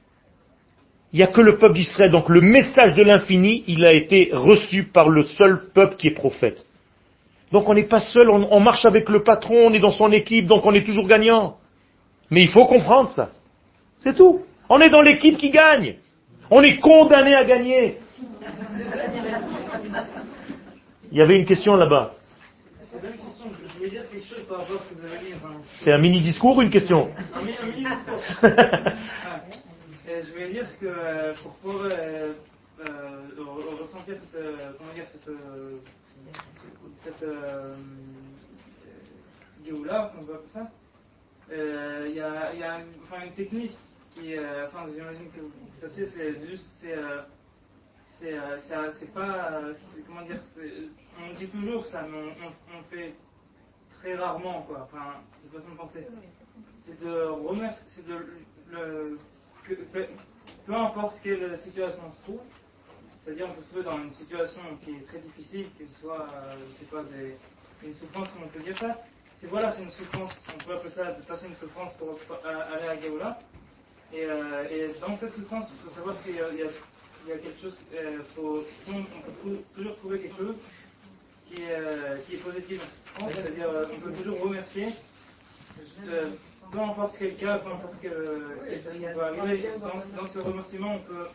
[1.13, 2.11] Il n'y a que le peuple d'Israël.
[2.11, 6.15] Donc le message de l'infini, il a été reçu par le seul peuple qui est
[6.15, 6.67] prophète.
[7.53, 10.11] Donc on n'est pas seul, on, on marche avec le patron, on est dans son
[10.13, 11.57] équipe, donc on est toujours gagnant.
[12.31, 13.31] Mais il faut comprendre ça.
[13.99, 14.43] C'est tout.
[14.69, 15.97] On est dans l'équipe qui gagne.
[16.51, 17.99] On est condamné à gagner.
[21.13, 22.15] Il y avait une question là-bas.
[22.93, 23.47] C'est la même question.
[23.67, 25.35] Je voulais dire quelque chose par rapport à ce que vous avez dit.
[25.35, 27.11] Enfin, C'est un mini-discours ou une question?
[27.35, 28.21] Un mini, un mini discours.
[28.43, 29.41] Ah.
[30.09, 32.33] Et je voulais dire que euh, pour pouvoir euh,
[32.81, 32.93] euh,
[33.39, 35.79] re- ressentir cette, euh, comment dire, cette, euh,
[37.05, 37.77] cette euh,
[39.65, 40.73] Géoula, on peut appeler ça,
[41.51, 43.79] euh, il y a, y a une, enfin, une technique
[44.15, 45.41] qui, euh, enfin, j'imagine que
[45.81, 47.23] ça c'est juste, c'est, euh,
[48.19, 50.43] c'est, euh, c'est, euh, pas, euh, c'est- comment dire,
[51.19, 53.17] on dit toujours ça, mais on, on, on fait
[53.91, 56.07] très rarement, quoi, enfin, cette façon de penser.
[56.87, 59.21] C'est de remercier, c'est de le,
[59.65, 60.07] que- peu,
[60.67, 62.43] peu importe quelle situation on se trouve,
[63.31, 66.27] c'est-à-dire on peut se trouver dans une situation qui est très difficile, que ce soit,
[66.35, 67.05] euh, sais pas,
[67.85, 68.99] une souffrance, comme on peut dire ça,
[69.41, 72.39] c'est voilà, c'est une souffrance, on peut appeler ça de passer une souffrance pour, pour
[72.45, 73.39] aller à Géoula.
[74.13, 78.19] Et, euh, et dans cette souffrance, il faut savoir qu'il y a, quelque chose, euh,
[78.35, 80.57] faut, on, peut toujours trouver quelque chose
[81.49, 82.83] qui est, euh, positif.
[83.17, 84.89] C'est-à-dire, euh, on peut toujours remercier,
[86.09, 86.31] euh,
[86.73, 88.13] peu importe quel cas, peu importe quel.
[89.79, 91.27] Dans, dans ce remerciement, on peut,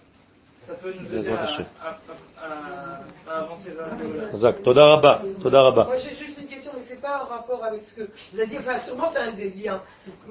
[0.68, 1.98] ça peut nous aider à, à,
[2.42, 5.84] à- à avancer vers Toda Rabba, Toda Rabba.
[5.86, 8.02] Moi, j'ai juste une question, mais c'est pas en rapport avec ce que
[8.32, 8.58] vous avez dit.
[8.60, 9.82] Enfin, sûrement, c'est un des liens.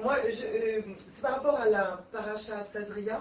[0.01, 0.81] Moi, je, euh,
[1.13, 3.19] c'est par rapport à la paracha Tadria.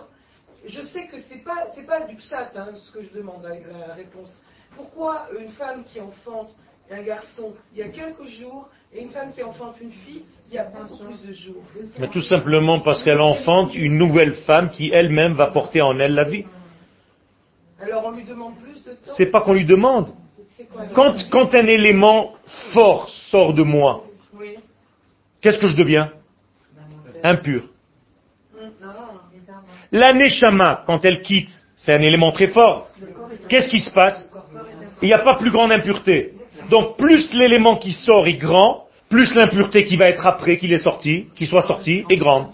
[0.66, 3.50] Je sais que c'est pas, c'est pas du pshat, hein, ce que je demande, la,
[3.88, 4.30] la réponse.
[4.76, 6.50] Pourquoi une femme qui enfante
[6.90, 10.54] un garçon il y a quelques jours et une femme qui enfante une fille il
[10.54, 11.62] y a beaucoup plus de jours?
[11.98, 16.14] Mais tout simplement parce qu'elle enfante une nouvelle femme qui elle-même va porter en elle
[16.14, 16.44] la vie.
[17.84, 19.12] Alors, on lui demande plus de temps.
[19.16, 20.10] C'est pas qu'on lui demande.
[20.94, 22.32] Quand, quand un élément
[22.72, 24.04] fort sort de moi,
[24.38, 24.54] Oui.
[25.40, 26.10] qu'est-ce que je deviens
[27.22, 27.64] Impur.
[28.80, 28.88] Non.
[29.92, 32.88] La neshama, quand elle quitte, c'est un élément très fort.
[33.48, 34.30] Qu'est-ce qui se passe
[35.02, 36.34] Il n'y a pas plus grande impureté.
[36.70, 40.78] Donc plus l'élément qui sort est grand, plus l'impureté qui va être après qu'il est
[40.78, 42.48] sorti, qu'il soit sorti, est grande.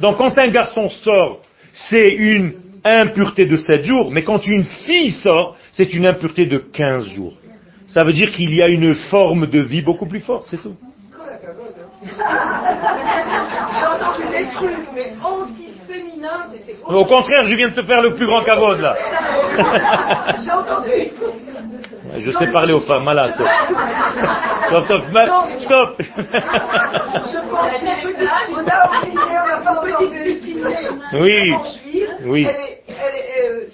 [0.00, 1.40] Donc quand un garçon sort,
[1.72, 2.54] c'est une
[2.84, 7.34] impureté de 7 jours, mais quand une fille sort, c'est une impureté de 15 jours.
[7.88, 10.76] Ça veut dire qu'il y a une forme de vie beaucoup plus forte, c'est tout.
[16.86, 18.96] Au contraire, je viens de te faire le plus grand cavode là.
[20.40, 20.90] J'ai entendu.
[22.18, 23.32] Je sais parler aux femmes, voilà.
[23.32, 23.44] c'est-
[24.68, 25.02] Stop, stop,
[25.58, 26.02] stop.
[27.82, 28.02] Naît
[31.14, 31.52] Oui.
[32.24, 32.46] Oui.
[32.46, 33.64] euh,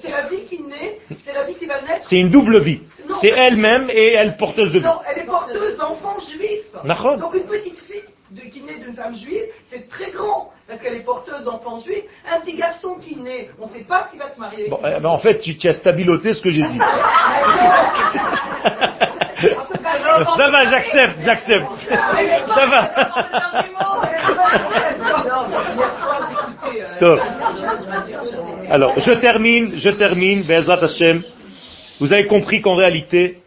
[0.00, 2.06] c'est la vie qui naît, c'est la vie qui va naître.
[2.08, 2.80] C'est une double vie.
[3.20, 4.84] C'est elle-même et elle porteuse de vie.
[4.84, 6.66] Non, elle est porteuse d'enfants juifs.
[7.18, 8.02] Donc une petite fille
[8.36, 12.04] de- qui naît d'une femme juive, c'est très grand, parce qu'elle est porteuse d'enfants juifs.
[12.30, 14.58] Un petit garçon qui naît, on ne sait pas s'il va se marier.
[14.58, 16.78] avec Bon, eh ben, en fait, tu, tu as stabiloté ce que j'ai dit.
[19.38, 21.74] Ça va, j'accepte, j'accepte.
[22.48, 22.80] Ça va.
[28.70, 31.22] Alors, je termine, je termine, Be'ezrat Hashem.
[32.00, 33.38] Vous avez compris qu'en réalité,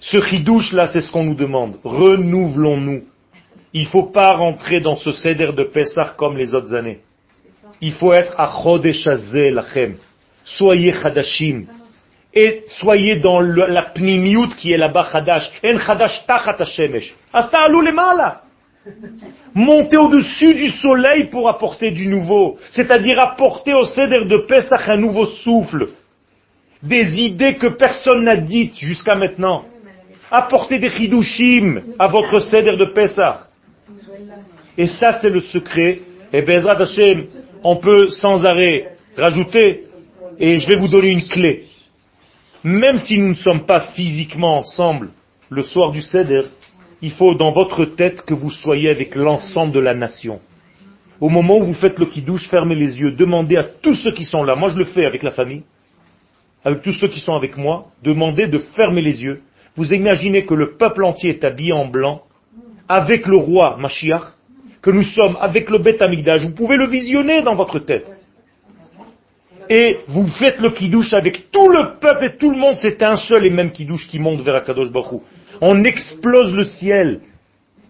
[0.00, 1.78] ce chidouche là, c'est ce qu'on nous demande.
[1.84, 3.04] Renouvelons-nous.
[3.74, 7.00] Il faut pas rentrer dans ce céder de Pessah comme les autres années.
[7.80, 9.96] Il faut être à Chodesh Lachem.
[10.44, 11.64] Soyez Chadashim.
[12.34, 15.50] Et soyez dans la pnimiut qui est là-bas Chadash.
[15.64, 17.14] En Chadash tachat Hashemesh.
[17.32, 18.42] Asta lemala.
[19.54, 22.58] Monter au-dessus du soleil pour apporter du nouveau.
[22.70, 25.88] C'est-à-dire apporter au céder de Pessah un nouveau souffle.
[26.82, 29.64] Des idées que personne n'a dites jusqu'à maintenant.
[30.30, 33.48] Apportez des chidushim à votre céder de Pessah.
[34.78, 36.00] Et ça, c'est le secret.
[36.32, 37.26] Et Bezrat Hashem,
[37.62, 39.84] on peut sans arrêt rajouter,
[40.38, 41.66] et je vais vous donner une clé.
[42.64, 45.10] Même si nous ne sommes pas physiquement ensemble
[45.50, 46.44] le soir du Seder,
[47.02, 50.40] il faut dans votre tête que vous soyez avec l'ensemble de la nation.
[51.20, 54.24] Au moment où vous faites le kidouche, fermez les yeux, demandez à tous ceux qui
[54.24, 55.62] sont là, moi je le fais avec la famille,
[56.64, 59.42] avec tous ceux qui sont avec moi, demandez de fermer les yeux.
[59.76, 62.22] Vous imaginez que le peuple entier est habillé en blanc,
[62.92, 64.34] avec le roi Mashiach,
[64.82, 66.02] que nous sommes avec le Beth
[66.42, 68.12] vous pouvez le visionner dans votre tête.
[69.70, 73.16] Et vous faites le kidouche avec tout le peuple et tout le monde, c'est un
[73.16, 75.22] seul et même kidouche qui monte vers Akadosh Baruch.
[75.62, 77.20] On explose le ciel.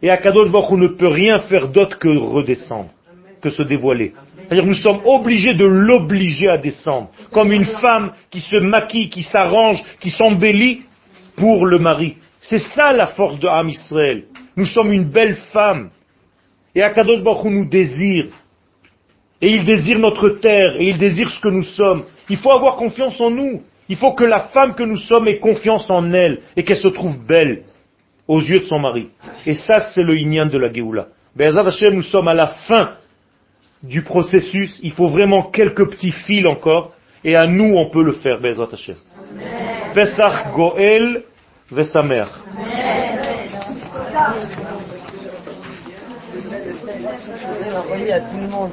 [0.02, 2.90] Et Akadosh Baruch ne peut rien faire d'autre que redescendre,
[3.40, 4.12] que se dévoiler.
[4.36, 7.08] C'est-à-dire nous sommes obligés de l'obliger à descendre.
[7.32, 10.82] Comme une femme qui se maquille, qui s'arrange, qui s'embellit
[11.36, 12.18] pour le mari.
[12.40, 14.24] C'est ça la force de Ham Israël.
[14.56, 15.90] Nous sommes une belle femme.
[16.74, 18.26] Et Akadosh Baruch Hu nous désire.
[19.40, 22.04] Et il désire notre terre, et il désire ce que nous sommes.
[22.28, 23.62] Il faut avoir confiance en nous.
[23.88, 26.88] Il faut que la femme que nous sommes ait confiance en elle, et qu'elle se
[26.88, 27.64] trouve belle
[28.28, 29.08] aux yeux de son mari.
[29.44, 31.08] Et ça, c'est le inyan de la Géoula.
[31.34, 32.92] Be'ezrat Hashem, nous sommes à la fin
[33.82, 34.78] du processus.
[34.82, 36.92] Il faut vraiment quelques petits fils encore,
[37.24, 38.96] et à nous, on peut le faire, Be'ezrat Hashem.
[39.94, 41.24] Pesach Goel
[41.70, 42.26] Vesamer.
[47.76, 48.72] Envoyé à tout le monde.